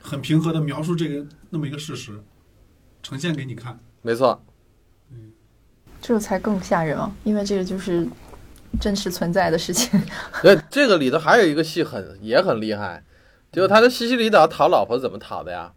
[0.00, 2.12] 很平和的描述这个那么一个事实，
[3.02, 3.78] 呈现给你看。
[4.00, 4.42] 没错，
[6.00, 8.08] 这才更吓人啊，因为这个就是
[8.80, 10.00] 真实存在的事情。
[10.42, 13.04] 对，这个里头还有一个戏很也很厉害，
[13.52, 15.72] 就是他在西西里岛讨老婆怎么讨的呀？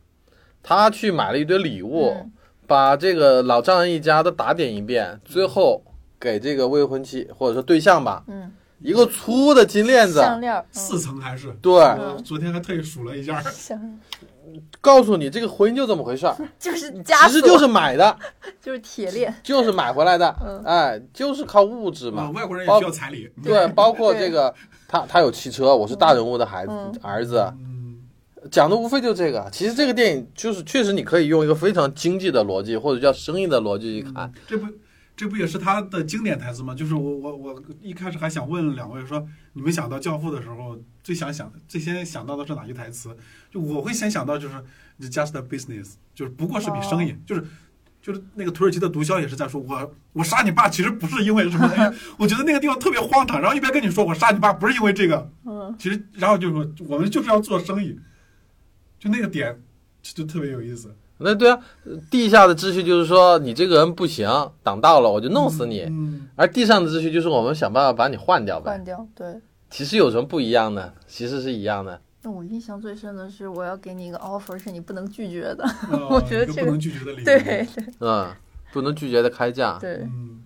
[0.63, 2.31] 他去买了一堆礼物，嗯。
[2.65, 5.83] 把这个老丈人一家都打点一遍，最后
[6.17, 8.49] 给这个未婚妻或者说对象吧，嗯，
[8.79, 11.51] 一个粗的金链子，项链儿，四层还是？
[11.61, 13.99] 对，我昨天还特意数了一下，嗯项链
[14.79, 18.17] 告诉你这个婚姻就这么回事儿， 就是家，其实就是买的，
[18.61, 19.33] 就是铁链。
[19.43, 20.63] 就是买回来的，嗯。
[20.63, 22.29] 哎，就是靠物质啊，嘛。
[22.31, 23.29] 外国人也需要彩礼。
[23.43, 24.53] 对，包括这个
[24.87, 26.93] 他他有汽车，我是大人物的孩子、嗯。
[27.01, 27.72] 儿子，嗯，
[28.51, 29.49] 讲的无非就这个。
[29.51, 34.31] 其实这个电影就是确实你可以用一个非常经济的逻辑或者叫生意的逻辑去看。
[34.47, 34.67] 这不
[35.15, 36.73] 这不也是他的经典台词吗？
[36.73, 43.15] 就是我我我一开始还想问两位说，你们想到《教父》的时候，最想想最先想到的是哪句台词？
[43.51, 44.55] 就我会先想到就是
[44.99, 47.45] "It's just a business，就是不过是笔生意，哦就是。
[48.03, 53.39] 就是那个土耳其的毒枭也是在说，我我杀你爸其实不是因为什么，哎我觉得那个地方特别荒唐。
[53.39, 57.97] 然后一边跟你说我杀你爸不是因为这个，嗯，其实然后就说我们就是要做生意，
[59.03, 59.61] 就那个点
[60.01, 60.95] 就特别有意思。
[61.17, 61.59] 那对啊，
[62.09, 64.29] 地下的秩序就是说你这个人不行，
[64.63, 68.83] 挡道了我就弄死你；嗯，而地上的秩序就是我们想办法把你换掉呗换。
[68.83, 69.05] 掉。
[69.13, 69.41] 对。
[69.69, 70.93] 其实有什么不一样呢？
[71.05, 71.99] 其实是一样的。
[72.21, 75.65] 那我印象最深的是，我要给你一个 offer，是你不能拒绝的。
[75.91, 77.23] 呃 我觉得这个不能拒绝的理由。
[77.25, 77.67] 对对
[77.99, 78.27] 嗯，
[78.71, 79.77] 不能拒绝的开价。
[79.79, 80.41] 对，嗯，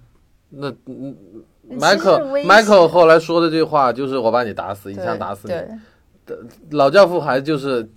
[0.49, 0.73] 那
[1.77, 5.53] 迈克迈克后来说的这句话就是我把你打死，一枪打死你。
[6.25, 6.37] 对，
[6.71, 7.87] 老教父还就是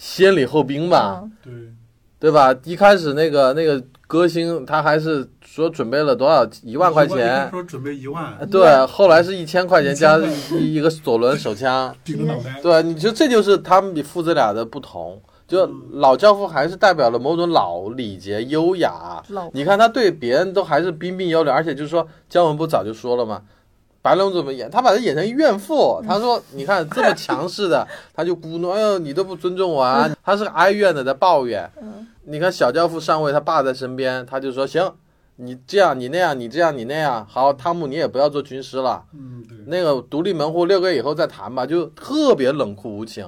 [0.00, 1.76] 先礼后兵吧，嗯
[2.18, 2.56] 对，对吧？
[2.64, 10.18] 一开始那个那个歌星他还是说准备了多少一万块钱，说准备一万，对，后来是一千块钱加
[10.52, 12.58] 一一个左轮手枪， 顶个脑袋。
[12.62, 15.20] 对，你就这就是他们父子俩的不同。
[15.46, 19.22] 就老教父还是代表了某种老礼节、优雅。
[19.28, 23.42] 老你看他对别人都还是彬彬有礼，而且就是说姜文不早就说了吗？
[24.02, 24.70] 白龙怎么演？
[24.70, 26.02] 他把他演成怨妇。
[26.06, 31.70] 他说：“你看这么强势的， 他就咕哝，哎呦，你都不尊重我啊！”他是个哀怨的，在抱怨。
[31.82, 34.94] 嗯你看小教父上位，他爸在身边，他就说：“行，
[35.36, 43.26] 你这样，你那样，你这样，你那样，好，汤姆你也不要做军师了。”嗯，对，那个独立门户六个月以后再谈吧，就特别冷酷无情。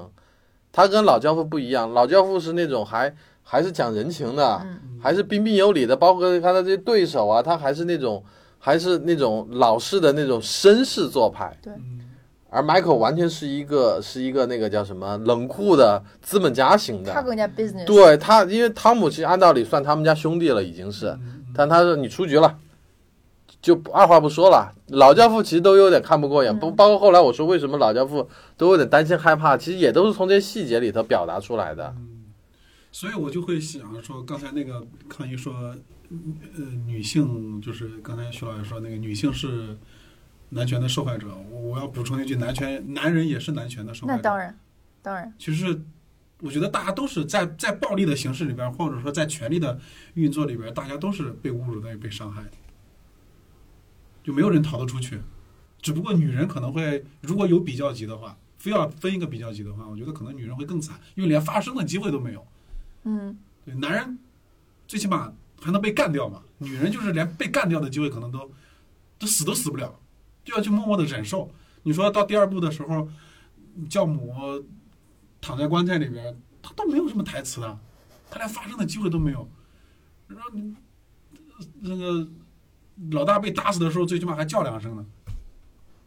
[0.71, 3.13] 他跟老教父不一样，老教父是那种还
[3.43, 8.23] 还是讲人情的，嗯还是彬彬有礼的，包括他的这些对手啊，他还是那种
[8.65, 11.53] 还是那种老式的那种绅士做派。
[11.61, 11.73] 对，
[12.49, 17.13] 而 Michael 完全是一个是一个那个叫什么冷酷的资本家型的。
[17.13, 17.85] 他更加 business。
[17.85, 22.57] 对他，因为汤姆其实按道理算他们家兄弟了，已经是，嗯但他说你出局了，
[23.61, 24.73] 就二话不说了。
[24.91, 31.93] 老教父其实都有点看不过眼，不、包括后来我说为什么老教父都有点担心害怕，其实也都是从这些细节里头表达出来的。
[32.93, 35.53] 所以我就会想说，刚才那个康一说，
[36.57, 39.77] 呃，女性就是刚才徐老师说那个女性是
[40.51, 44.17] 男权的受害者，我我要补充一句，男权男人也是男权的受害者。
[44.17, 44.59] 那当然，
[45.01, 45.83] 当然，其实
[46.41, 49.81] 我觉得大家都是在在暴力的形式里边，或者说在权力的
[50.15, 52.51] 运作里边，大家都是被侮辱的、被伤害的，
[54.23, 55.21] 就没有人逃得出去。
[55.81, 62.47] 只不过女人可能会，如果有比较级的话，非要分一个比较级的话，我觉得可能女人会更惨，因为连发声的机会都没有。
[63.05, 64.19] 嗯，对，男人
[64.87, 65.33] 最起码
[65.63, 68.51] 还能被干掉吗，女人就是连被干掉的机会可能都
[69.19, 69.99] 都死都死不了，
[70.45, 71.51] 就要去默默的忍受。
[71.85, 73.09] 你说到第二部的时候，
[73.89, 74.35] 教母
[75.41, 77.79] 躺在棺材里边，他都没有什么台词的，
[78.31, 79.49] 他连发声的机会都没有。
[80.29, 80.75] 然后你
[81.81, 82.29] 那个
[83.11, 85.07] 老大被打死的时候，最起码还叫两声呢。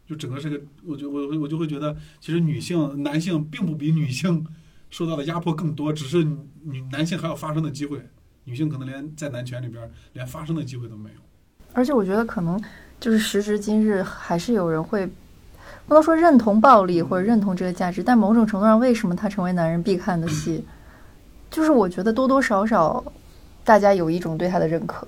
[0.07, 4.45] 就整个这个，我就我我就会觉得，其实女性、男性并不比女性
[4.91, 6.23] 受到的压迫更多，只是
[6.61, 8.07] 女男性还有发声的机会，
[8.45, 11.15] 女性可能连在男权里边连发声的机会都没有。
[11.73, 12.59] 而且我觉得可能
[12.99, 15.05] 就是时至今日，还是有人会
[15.87, 20.65] 不能说认同暴力或者认同这个价值，但某种程度上，为什么它成为男人必看的戏，
[21.51, 23.03] 就是我觉得多多少少
[23.65, 25.05] 大家有一种对他的认可，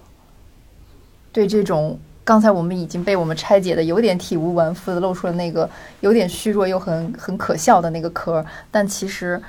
[1.32, 5.70] 对这种刚才我们已经被我们拆解的有点体无完肤的，露出了那个
[6.02, 9.42] 有点虚弱又很很可笑的那个壳，但其实，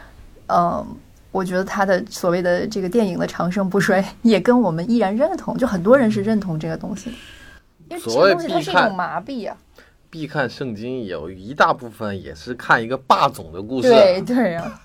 [0.47, 0.86] 嗯。
[1.31, 7.16] 我觉得他的所谓的这个电影的长盛不衰， 也跟我们依然认同，就很多人是认同这个东西的，
[7.91, 9.57] 因为这个东西它是一种麻痹啊。
[10.11, 14.81] 必看圣经有一大部分也是看一个霸总的故事，对对啊，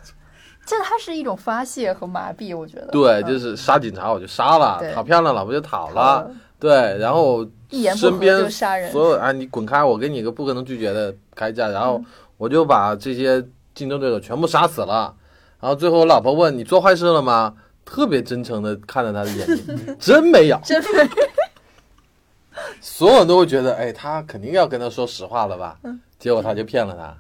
[0.66, 2.88] 这 它是一种发泄和麻痹，我觉得。
[2.88, 6.30] 对，就是杀警察我就杀了，讨漂亮老婆就讨了，
[6.60, 7.48] 对，然后
[7.96, 12.04] 身边所有啊，你滚开，我给你一个不可能拒绝的开价，然后
[12.36, 13.42] 我就把这些
[13.74, 15.16] 竞争对手全部杀死了。
[15.64, 17.54] 然后最后我老婆问你做坏事了吗？
[17.86, 21.10] 特别真诚的看着他的眼睛， 真没有，真没有。
[22.82, 25.80] 所有人都会觉得，哎，他肯定要跟他说实话了吧？
[26.20, 27.16] 结果他就骗了他，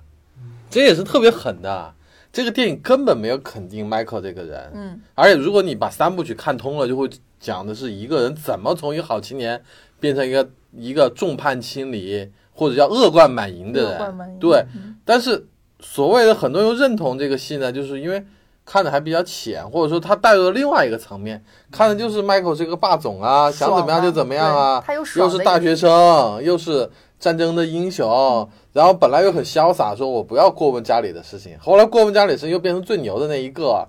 [0.70, 1.94] 这也是特别狠的。
[2.34, 5.02] 这个电影根本没有肯定 Michael 这个人，嗯。
[5.16, 9.64] 而且如果你把三部曲看通了，就会讲的是一个人怎么从一个好青年
[10.02, 14.38] 变成一个一个众叛亲离或者叫恶贯满盈的人。
[14.38, 14.66] 对，
[15.06, 15.48] 但是。
[15.86, 18.26] 所谓的很多人认同这个戏呢，就是因为
[18.66, 24.84] 看的还比较浅，或者说他带入了另外一个层面，看的就是 Michael 这个霸总啊，想怎么样就怎么样啊，
[25.20, 33.86] 又是大学生，又是战争的英雄，然后本来又很潇洒，说我不要过问家里的事情，后来过问家里事又变成最牛的那一个，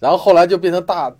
[0.00, 1.14] 然后后来就变成大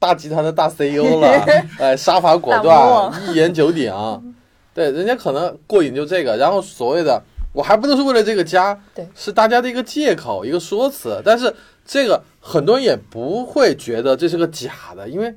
[0.00, 1.28] 大集团的大 CEO 了，
[1.78, 3.94] 哎，杀伐果断，一言九鼎，
[4.74, 7.22] 对，人家可能过瘾就这个，然后所谓的。
[7.56, 11.22] 我还不能是为了这个家，对，是大家的一个借口，一个说辞。
[11.24, 15.34] 但是这个很多人也不会觉得这是个假的，因为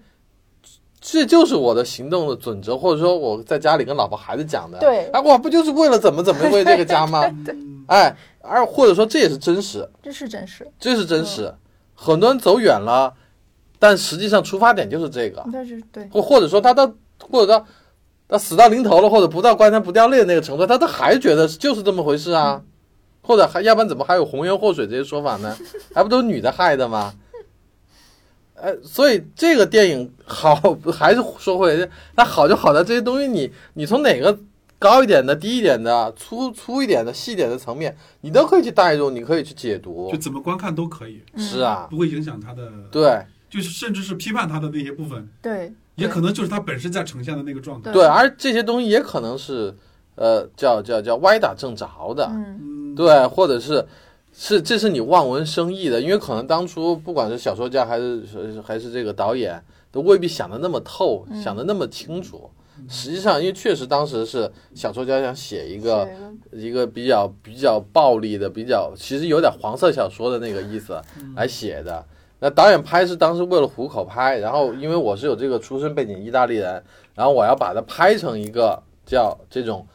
[0.99, 4.77] 这就是我的行动的准则，或者说我在家里跟老婆孩子讲的。
[4.79, 7.25] 对，哎，我不就是为了怎么怎么为这个家吗？
[7.45, 7.55] 对，
[7.87, 11.55] 哎，而或者说这也是真实，这是真实，这是真实。
[11.95, 13.13] 很多人走远了，
[13.79, 15.41] 但实际上出发点就是这个。
[15.53, 17.65] 但是对，或或者说他到或者到。
[18.29, 22.61] 他死到临头了，或者不到棺材不掉泪的那个程度，他都还觉得就是这么回事啊，
[23.23, 25.57] 或者还要不然怎么还有红颜祸水这些说法呢？
[25.95, 27.11] 还不都是女的害的吗？
[28.53, 30.55] 哎，所以这个电影好
[30.93, 34.37] 还是说回来，它好就好在这些东西，你你从哪个
[34.77, 41.23] 高一点的、低一点的、粗粗一点的、细一点的层面，你都可以去代入，你可以去解读，就怎么观看都可以。
[41.35, 45.27] 是啊，不会影响他的对，就是甚至是批判他的那些部分。
[45.41, 45.73] 对。
[45.99, 47.91] 也可能就是他本身在呈现的那个状态。
[47.91, 49.75] 对，而这些东西也可能是，
[50.15, 52.25] 呃，叫叫叫歪打正着的。
[52.31, 53.85] 嗯，对，或者是
[54.33, 58.23] 是这是你望文生义的，因为可能当初不管是小说家还是
[58.65, 62.49] 还是这个导演，都未必想的那么透，想的那么清楚。
[62.87, 66.07] 实际上，因为确实当时是小说家想写一个
[66.51, 70.99] 一个比较比较暴力的、比较其实有点黄色小说的那个意思
[71.35, 72.05] 来写的。
[72.41, 76.81] 那导演拍是当时为了糊口拍，然后因为我是有这个出身背景，意大利人，
[77.13, 79.85] 然后我要把它拍成一个叫这种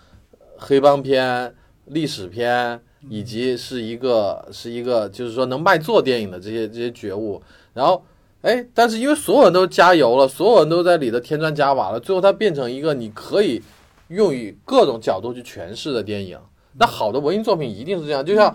[0.58, 1.54] 黑帮片、
[1.86, 2.78] 历史片，
[3.08, 7.40] 以及是一个是一个就是说能卖座电影的这些这些觉悟。
[7.72, 8.04] 然后，
[8.42, 13.62] 哎，但是因为所有人都加油了，所有人都在里头添砖加瓦了，最后它变成一个你可以
[14.08, 16.38] 用于各种角度去诠释的电影。
[16.74, 18.54] 那好的文艺作品一定是这样，就像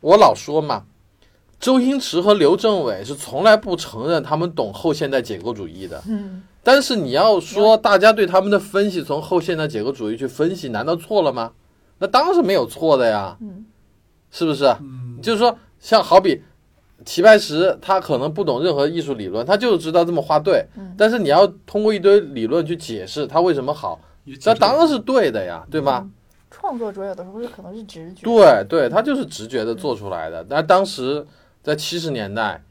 [0.00, 0.84] 我老说嘛。
[1.62, 6.02] 周星驰和刘镇伟是从来不承认他们懂后现代解构主义的。
[6.08, 11.52] 嗯，但是你要说大家对他们的分析，从后现代解构主义去分析，难道错了吗？
[12.00, 13.36] 那当然是没有错的呀。
[13.40, 13.64] 嗯，
[14.32, 14.64] 是不是？
[14.80, 16.42] 嗯，就是说，像好比
[17.04, 20.66] 齐白石，他可能不懂任何艺术理论，他就知道这么画对。
[20.76, 24.00] 嗯，但是你要通过一堆理论去解释他为什么好，
[24.44, 26.10] 那当然是对的呀，对吗？
[26.50, 28.24] 创作者有的时候是可能是直觉。
[28.24, 30.44] 对对，他就是直觉的做出来的。
[30.50, 31.24] 但当时。
[31.62, 32.64] 在七十年代，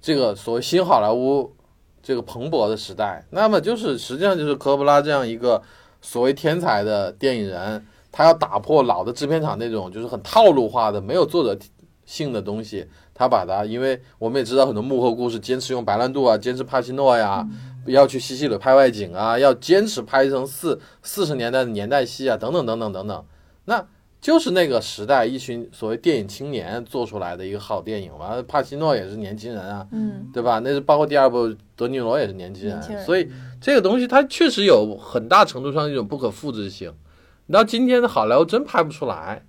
[0.00, 1.52] 这个所谓新好莱坞
[2.00, 5.60] 这个蓬勃的时代，那么就是实际上就是科波拉这样一个
[6.00, 11.58] 所谓天才的电影人，他要打破老的制片厂那种就是很套路化的没有作者
[12.04, 17.44] 性的东西，他把它，因为我们也知道很多幕后故事，坚持用白兰度啊，坚持帕西诺呀，
[17.86, 23.24] 要去西西里拍外景啊，要坚持拍成四四十年代的年代戏啊，等等等等等等，
[23.64, 23.84] 那。
[24.26, 30.60] 就是那个时代一群所谓电影青年做出来的一个好电影嘛，帕西诺也是年轻人啊，嗯，对吧？
[30.64, 33.30] 那是包括第二部德尼罗也是年轻人，所以
[33.60, 36.92] 这个东西它确实有很大程度上一种不可复制性。
[37.46, 39.44] 你到今天的好莱坞真拍不出来，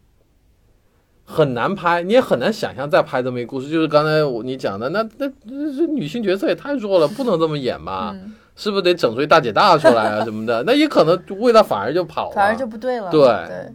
[1.25, 3.67] 很难拍，你也很难想象再拍这么一个故事。
[3.67, 8.15] 就是刚才我你讲的，那那这女性角色也太弱了，不能这么演吧？
[8.55, 10.61] 是不是得整出一大姐大出来啊什么的？
[10.67, 13.09] 那也可能味道反而就跑了，反而就不对了。
[13.09, 13.73] 对。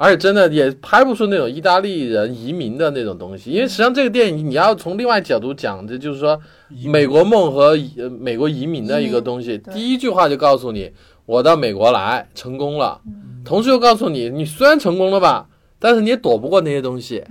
[0.00, 6.40] 而且真的也拍不出那种意大利人移民的那种东西，因为实际上这个电影你要从另外角度讲，这就是说
[6.86, 9.58] 美国梦和呃美国移民的一个东西。
[9.58, 10.90] 第一句话就告诉你，
[11.26, 12.98] 我到美国来成功了，
[13.44, 15.46] 同时又告诉你，你虽然成功了吧，
[15.78, 17.22] 但是你也躲不过那些东西。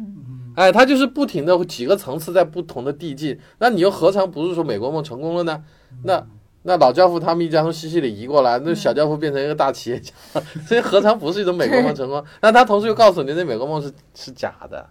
[0.56, 5.64] 哎，它就是不停的几个层次在不同的递进，那你又何尝不是说美国梦成功了呢？
[6.04, 6.24] 那
[6.64, 10.14] 那老教父他们一家从西西里移过来，那小教父变成一个大企业家，
[10.68, 12.24] 这何尝不是一种美国梦成功？
[12.42, 14.90] 那他同时又告诉你，那美国梦是是假的，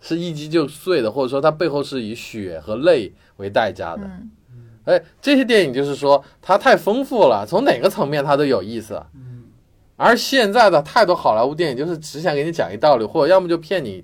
[0.00, 4.02] 是一击就碎的，或者说它背后是以血和泪为代价的。
[4.04, 4.30] 嗯
[4.84, 9.02] 哎，这些电影就是说它太丰富了，从哪个层面它都有意思。
[9.96, 14.02] 而现在的太多好莱坞电影就是只想给你讲一道理，或者要么就骗你，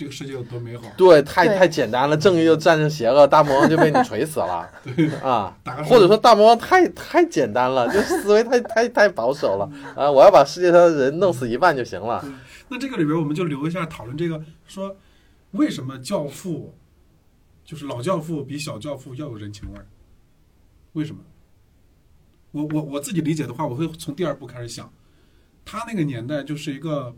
[0.00, 4.66] 这个世界有多美好，对，太太简单了，正义就战胜邪恶，大魔王就被你锤死了
[5.22, 5.54] 啊，
[5.84, 12.24] 或者说大魔王太太简单了，就思维太太太保守了啊，我要把世界上的人弄死一半就行了。
[12.70, 14.96] 那这个里边我们就留一下讨论这个，说
[15.50, 16.74] 为什么教父
[17.62, 19.86] 就是老教父比小教父要有人情味儿？
[20.94, 21.20] 为什么？
[22.52, 24.90] 我我我自己理解的话，我会从第二部开始想，
[25.62, 27.14] 他那个年代就是一个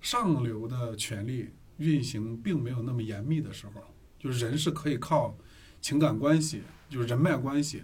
[0.00, 3.82] 上流的权力运行并没有那么严密的时候，
[4.18, 5.36] 就是人是可以靠
[5.80, 7.82] 情感关系，就是人脉关系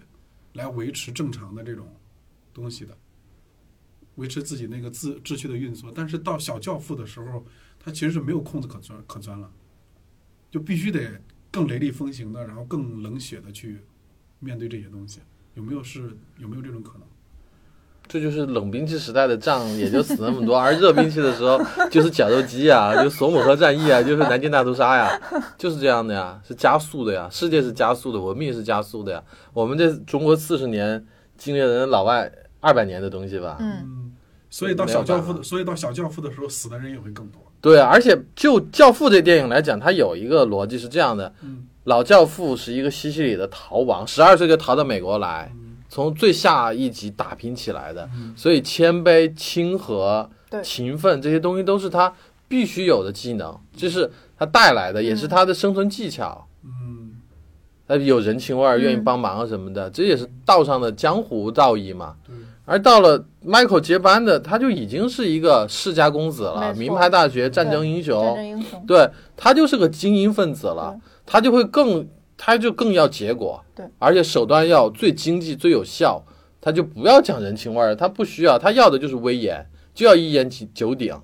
[0.53, 1.87] 来维持正常的这种
[2.53, 2.97] 东西的。
[4.15, 5.91] 维持自己那个自秩序的运作。
[5.93, 7.45] 但是到小教父的时候，
[7.77, 9.51] 他其实是没有空子可钻可钻了，
[10.49, 11.21] 就必须得
[11.51, 13.81] 更雷厉风行的，然后更冷血的去
[14.39, 15.19] 面对这些东西。
[15.53, 17.07] 有没有是有没有这种可能？
[18.07, 21.59] 这就是冷兵器时代的仗，也就死那么多； 而热兵器的时候，
[21.89, 25.19] 就是绞肉机啊， 就索姆河战役啊，就是南京大屠杀呀，
[25.57, 29.23] 就是这样的呀，是加速的呀，世界是加速的，文明是加速的呀。
[29.53, 31.03] 我们这中国四十年
[31.37, 33.57] 经历了人老外二百年的东西吧？
[33.59, 34.11] 嗯，嗯，
[34.49, 37.41] 所以到小教父的，所以到小教父的时候，死的人也会更多。
[37.59, 45.51] 对啊，而且就《教父》这电影来讲，它有一个逻辑是这样的：嗯老教父是一个西西里的逃亡，十二岁就逃到美国来，
[45.95, 50.29] 从最下一级打拼起来的，所以谦卑、亲和、
[50.61, 52.13] 勤奋这些东西都是他
[52.49, 56.45] 必须有的技能，这是他带来的，也是他的生存技巧。
[56.65, 57.13] 嗯。
[57.87, 62.17] 他，有人情味儿，愿意嗯帮忙啊什么的，这也是道上的江湖道义嘛。
[62.65, 72.05] 而到了 Michael 接班的，他就已经是一个世家公子了，名牌大学战争英雄，对他就是个精英分子了，他就会更，
[72.37, 76.23] 他就更要结果，对，而且手段要最经济、最有效，
[76.59, 81.17] 他就不要讲人情味儿，他不需要，他要的就是威严，就要一言九鼎，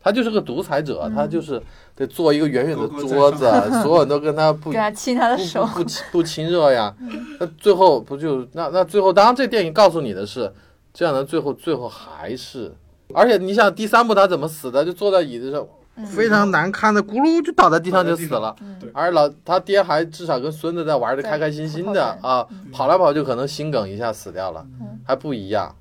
[0.00, 1.60] 他就是个独裁者，他就是
[1.94, 3.50] 得做一个远远的 桌子，
[3.82, 6.94] 所有人都跟他不给他亲他的不手，不不亲不亲热呀，
[7.40, 10.52] 那最后不就那那最后，当然这电影告诉你的是，
[10.92, 12.72] 这样的最后最后还是，
[13.14, 14.84] 而且你想第三部他怎么死的？
[14.84, 15.66] 就坐在椅子上，
[16.06, 18.56] 非常难看的，咕噜就倒在地上就死了。
[18.94, 24.66] 而老他爹还至少跟孙子在玩的开开心心的啊，跑来跑去可能心梗一下死掉了，
[25.04, 25.76] 还不一样。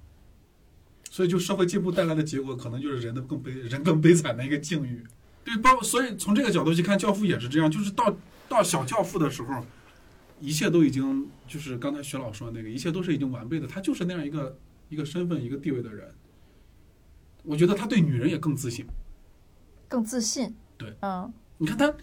[1.09, 5.03] 所以就社会进步带来的结果，可能就是人的更悲人更悲惨的一个境遇。
[5.43, 8.15] 对，包所以从这个角度去看，教父也是这样，就是到
[8.47, 9.65] 到小教父的时候，
[10.39, 14.57] 一切都已经就是刚才徐老说的那个，一切都是已经完备的，他就是那样一个
[14.89, 16.07] 一个身份一个地位的人。
[17.43, 18.85] 我觉得他对女人也更自信。
[19.91, 20.55] 更自信。
[20.77, 21.93] 对，嗯，你看他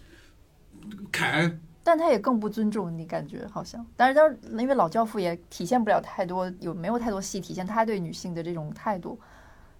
[1.11, 3.83] 凯，但他也更不尊重你，感觉好像。
[3.95, 9.19] 但是当然，因为老教父也体现不了太多，有没有太多戏体现他对女性的这种态度。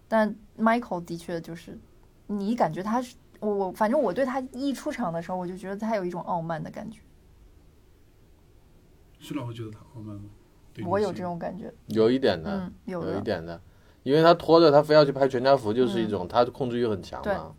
[0.07, 1.77] 但 Michael 的确就是，
[2.25, 6.99] 你感觉他是我我，反正我对他一出场的时候，我就觉得他有一种傲慢的感觉，
[9.19, 10.23] 徐老会觉得他傲慢吗？
[10.85, 11.71] 我有这种感觉。
[11.87, 13.21] 有一点的，嗯，有有一。
[13.21, 13.61] 点的，
[14.03, 17.53] 因为他拖着他非要去拍全家福，就是一嗯种他控制欲很强嘛。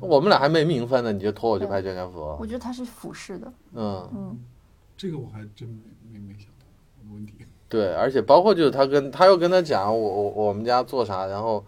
[0.00, 4.38] 我们俩还没名分呢，你就拖我去拍全家福，我觉得他是俯视的，嗯，嗯，
[4.96, 6.66] 这个我还真没没没想到
[6.98, 7.34] 这个问题。
[7.68, 11.64] 对，而且包括就是他跟他又跟他讲我我我们家做啥，然后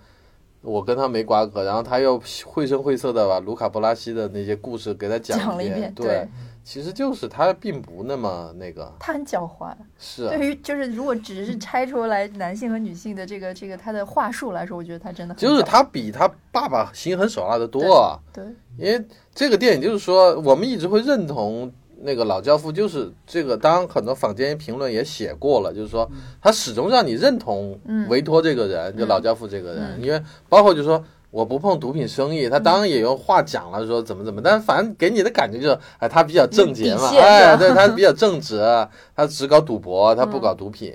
[0.61, 6.29] 我跟他没瓜葛，然后他又绘声绘色的把卢卡波拉西的那些故事给他讲讲了一遍对，对
[6.65, 9.75] 其实就是他并不那么那个，他很狡猾。
[9.99, 18.19] 是啊对于就是如果只是拆出来男性和女性的这个这个他的话术来说，我觉得他真的很就是他比他爸爸心狠手辣的多。
[18.33, 18.45] 对
[18.79, 21.71] 因为这个电影就是说，我们一直会认同
[22.01, 23.57] 那个老教父，就是这个。
[23.57, 26.11] 当然，很多坊间评论也写过了，就是说
[26.41, 29.99] 他始终让你认同嗯维托这个人，就老教父这个人。
[29.99, 38.61] 嗯因为包括就是说我不碰毒品生意，他当然也用话讲了，说怎么怎么，但反正给你的感觉就是，哎，他比较正经嘛，对他比较正直，
[39.17, 40.93] 他只搞赌博，他不搞毒品。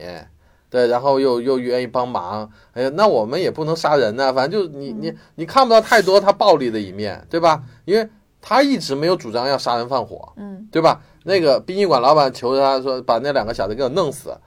[0.70, 7.64] 对，然后又又愿意帮忙，哎呀，那我们也不能杀人呢，反正就你你你看不到太多他暴力的一面，对吧？
[7.86, 8.08] 因为
[8.42, 11.02] 他一直没有主张要杀人放火，嗯对吧？
[11.24, 14.38] 那个殡仪馆老板求着他说把那两个小子给我弄死，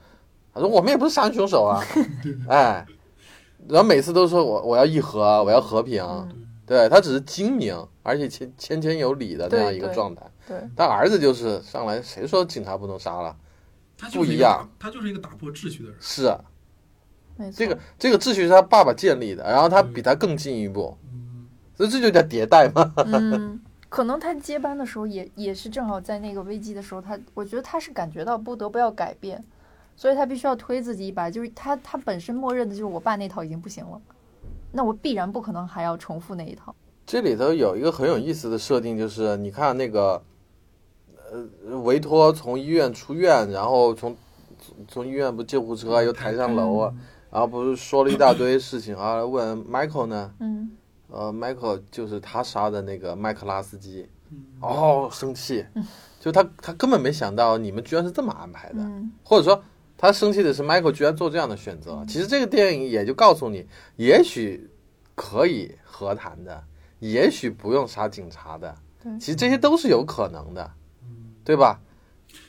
[0.53, 1.83] 他说我们也不是杀人凶手啊，
[2.47, 2.85] 哎，
[3.67, 10.25] 然后每次都说我我要议和，我要和平，嗯，对他只是精明，而且谦谦谦有礼的那样一个状态。
[10.47, 13.35] 对，他儿子就是上来，谁说警察不能杀了？
[13.97, 15.97] 他就是一不一样，他就是一个打破秩序的人。
[15.99, 16.39] 是啊。
[17.37, 17.57] 没错。
[17.57, 22.91] 这个这个秩序是他爸爸建立的，然后他比他更进一步，嗯，所以这就叫迭代嘛。
[22.97, 29.43] 嗯，可能他接班的时候也也是正好在那个危机的时候，他我觉得他是感觉到不得不要改变，
[29.95, 31.29] 所以他必须要推自己一把。
[31.29, 34.01] 就是他他本身默认的就是我爸那套已经不行了，
[34.71, 36.75] 那我必然不可能还要重复那一套。
[37.05, 40.21] 这里头有一个很有意思的设定，就是你看那个，
[41.31, 44.15] 呃，维托从医院出院，然后从
[44.87, 46.93] 从医院不救护车又抬上楼啊，
[47.31, 50.71] 然后不是说了一大堆事情啊，问 Michael 呢，嗯
[51.09, 55.65] 呃，Michael 就是他杀的那个麦克拉斯基，嗯哦，生气，
[56.19, 59.61] 就他他根本没想到你们居然是这么安排的，嗯或者说
[60.01, 62.03] 他生气的是 Michael 居然做这样的选择。
[62.07, 63.67] 其实这个电影也就告诉你，
[63.97, 64.67] 也许
[65.13, 66.63] 可以和谈的，
[66.97, 69.19] 也许不用杀警察的，对。
[69.19, 70.71] 其实这些都是有可能的，
[71.45, 71.79] 对吧？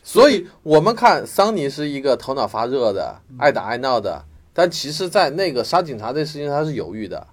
[0.02, 4.24] 所以我们看桑尼是一个头脑发热的、爱打爱闹的，
[4.54, 7.26] 但其实，在那个杀警察这事情上他是犹豫的，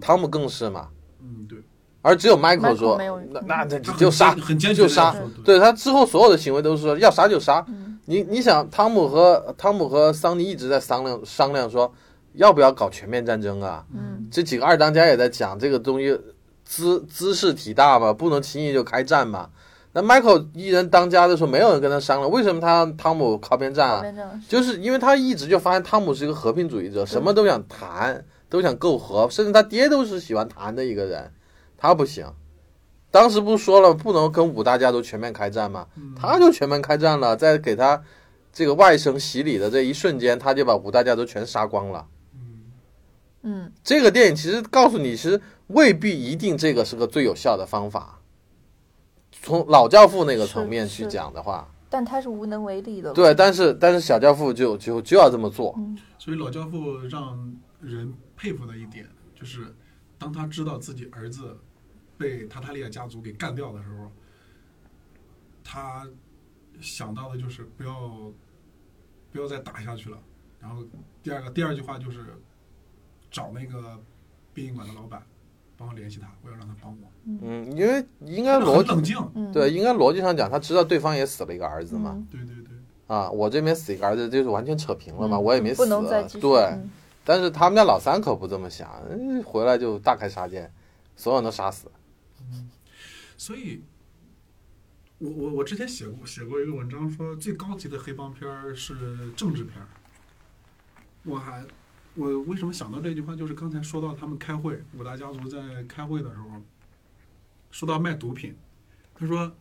[0.00, 0.88] 汤姆更是嘛。
[1.20, 1.58] 嗯，对，
[2.00, 4.34] 而只有 Michael 说那那那他很就杀，
[4.74, 7.62] 就杀对他之后所有的行为都是说要杀就杀。
[7.68, 11.92] 嗯你你想，汤姆和汤姆和桑尼一直在商量商量说，
[12.34, 13.84] 要不要搞全面战争啊？
[13.92, 16.18] 嗯这几个二当家也在讲这个东西
[16.64, 19.50] 姿姿势体大嘛，不能轻易就开战嘛。
[19.92, 24.04] 那 Michael 一人当家的时候，没有人跟他商量，为什么他让汤姆靠边站啊？
[24.48, 31.32] 就是因为他一直就发现汤姆是一个和平主义者，什么都想谈，都想媾和，甚至他爹都是喜欢谈的一个人，
[31.78, 32.26] 他不行。
[33.16, 35.86] 当时不是说了不能跟五大家族全面开战吗？
[36.14, 37.98] 他就全面开战了，在给他
[38.52, 42.06] 这个外甥洗礼的这一瞬间，他就把五大家族全杀光了。
[43.40, 48.20] 嗯这个电影其实告诉你，其实未必一定这个是个最有效的方法。
[49.40, 53.14] 从老教父那个层面去讲的话，但他是无能为力的。
[53.14, 55.74] 对，但是但是小教父就就就要这么做。
[56.18, 59.74] 所以老教父让人佩服的一点就是，
[60.18, 61.56] 当他知道自己儿子
[62.18, 64.10] 被塔塔利亚家族给干掉的时候，
[65.62, 66.08] 他
[66.80, 68.32] 想到的就是不要
[69.32, 70.18] 不要再打下去了。
[70.60, 70.82] 然后
[71.22, 72.18] 第二个第二句话就是
[73.30, 73.98] 找那个
[74.54, 75.22] 殡仪馆的老板
[75.76, 77.08] 帮我联系他，我要让他帮我。
[77.42, 82.12] 嗯，因为应该逻辑冷静，嗯，对，应该逻辑上讲，他知道对方也死了一个儿子嘛。
[82.16, 82.74] 嗯对对对，
[83.06, 85.76] 啊，我这边死一个儿子，就是完全扯平了嘛，嗯我也没死。
[85.76, 86.40] 不能再继续。
[86.40, 86.90] 对，嗯
[87.24, 90.70] 但是他们家老三可不这么想，嗯回来就大开杀戒，
[91.14, 91.90] 所有人都杀死。
[93.36, 93.82] 所以，
[95.18, 99.88] 我我我之前写过写过一个文章，说最高级的黑帮片儿是政治片儿。
[101.22, 101.66] 我还
[102.14, 106.62] 我为什么想到这句话，就是刚才说到他们开会，五大家族在开会的时候，
[107.70, 108.56] 说到卖毒品，
[109.14, 109.54] 他说，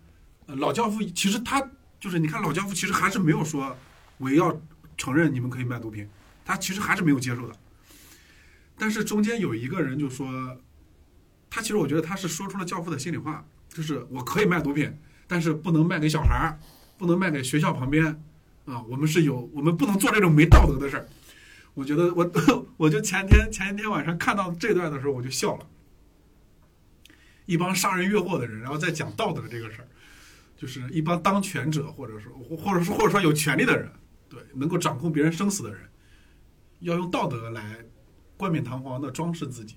[0.46, 1.70] 呃，老教父其实他
[2.00, 3.76] 就是你看老教父其实还是没有说
[4.18, 4.62] 我要
[4.96, 6.08] 承认你们可以卖毒品，
[6.46, 7.56] 他其实还是没有接受的。
[8.78, 10.60] 但是中间有一个人就说，
[11.50, 13.46] 他其实我觉得他是说出了教父的心里话，
[13.76, 14.90] 就是我可以卖毒品，
[15.28, 16.58] 但是不能卖给小孩儿，
[16.98, 18.06] 不能卖给学校旁边
[18.64, 21.06] 啊，我们是有，我们不能做这种没道德的事儿。
[21.74, 22.32] 我觉得我
[22.78, 25.68] 我就前天前一天晚上看到这段的时候，我就笑了。
[27.46, 29.88] 一帮杀人越货的人，然后再讲道德这个事儿，
[30.56, 33.92] 就是一帮当权者，或者说或或者说或者说有权利的人，
[34.30, 35.82] 对，能够掌控别人生死的人，
[36.80, 37.84] 要用道德来
[38.38, 39.76] 冠冕堂皇的装饰自己。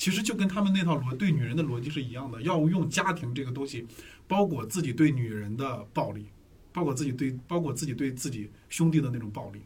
[0.00, 3.86] 其实就跟他们那套逻对女人的逻辑是一样的，要用家庭这个东西
[4.26, 6.30] 包裹自己对女人的暴力，
[6.72, 9.60] 包裹自己对包裹自己对自己兄弟的那种暴力。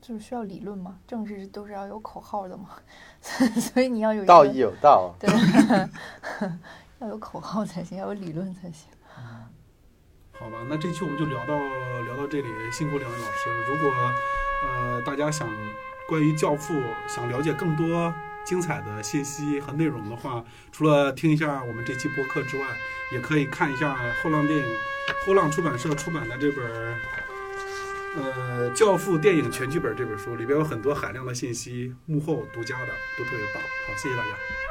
[0.00, 2.76] 就是需要理论嘛，政治都是要有口号的嘛，
[3.58, 5.28] 所以你要有道义有道，对，
[7.02, 8.88] 要有口号才行，要有理论才行。
[10.30, 11.58] 好吧，那这期我们就聊到
[12.04, 13.50] 聊到这里，辛苦两位老师。
[13.66, 13.92] 如果
[14.62, 15.48] 呃大家想
[16.08, 16.74] 关于《教父》
[17.08, 18.14] 想了解更多
[18.50, 22.66] 精彩的信息和内容的话，除了听一下我们这期播客之外，
[23.12, 24.66] 也可以看一下后浪电影
[25.24, 26.66] 后浪出版社出版的这本
[28.16, 33.62] 呃《教父》电影全剧本这本书，里边有很多海量的信息，幕后独家的都特别棒。
[33.62, 34.69] 好，谢谢大家。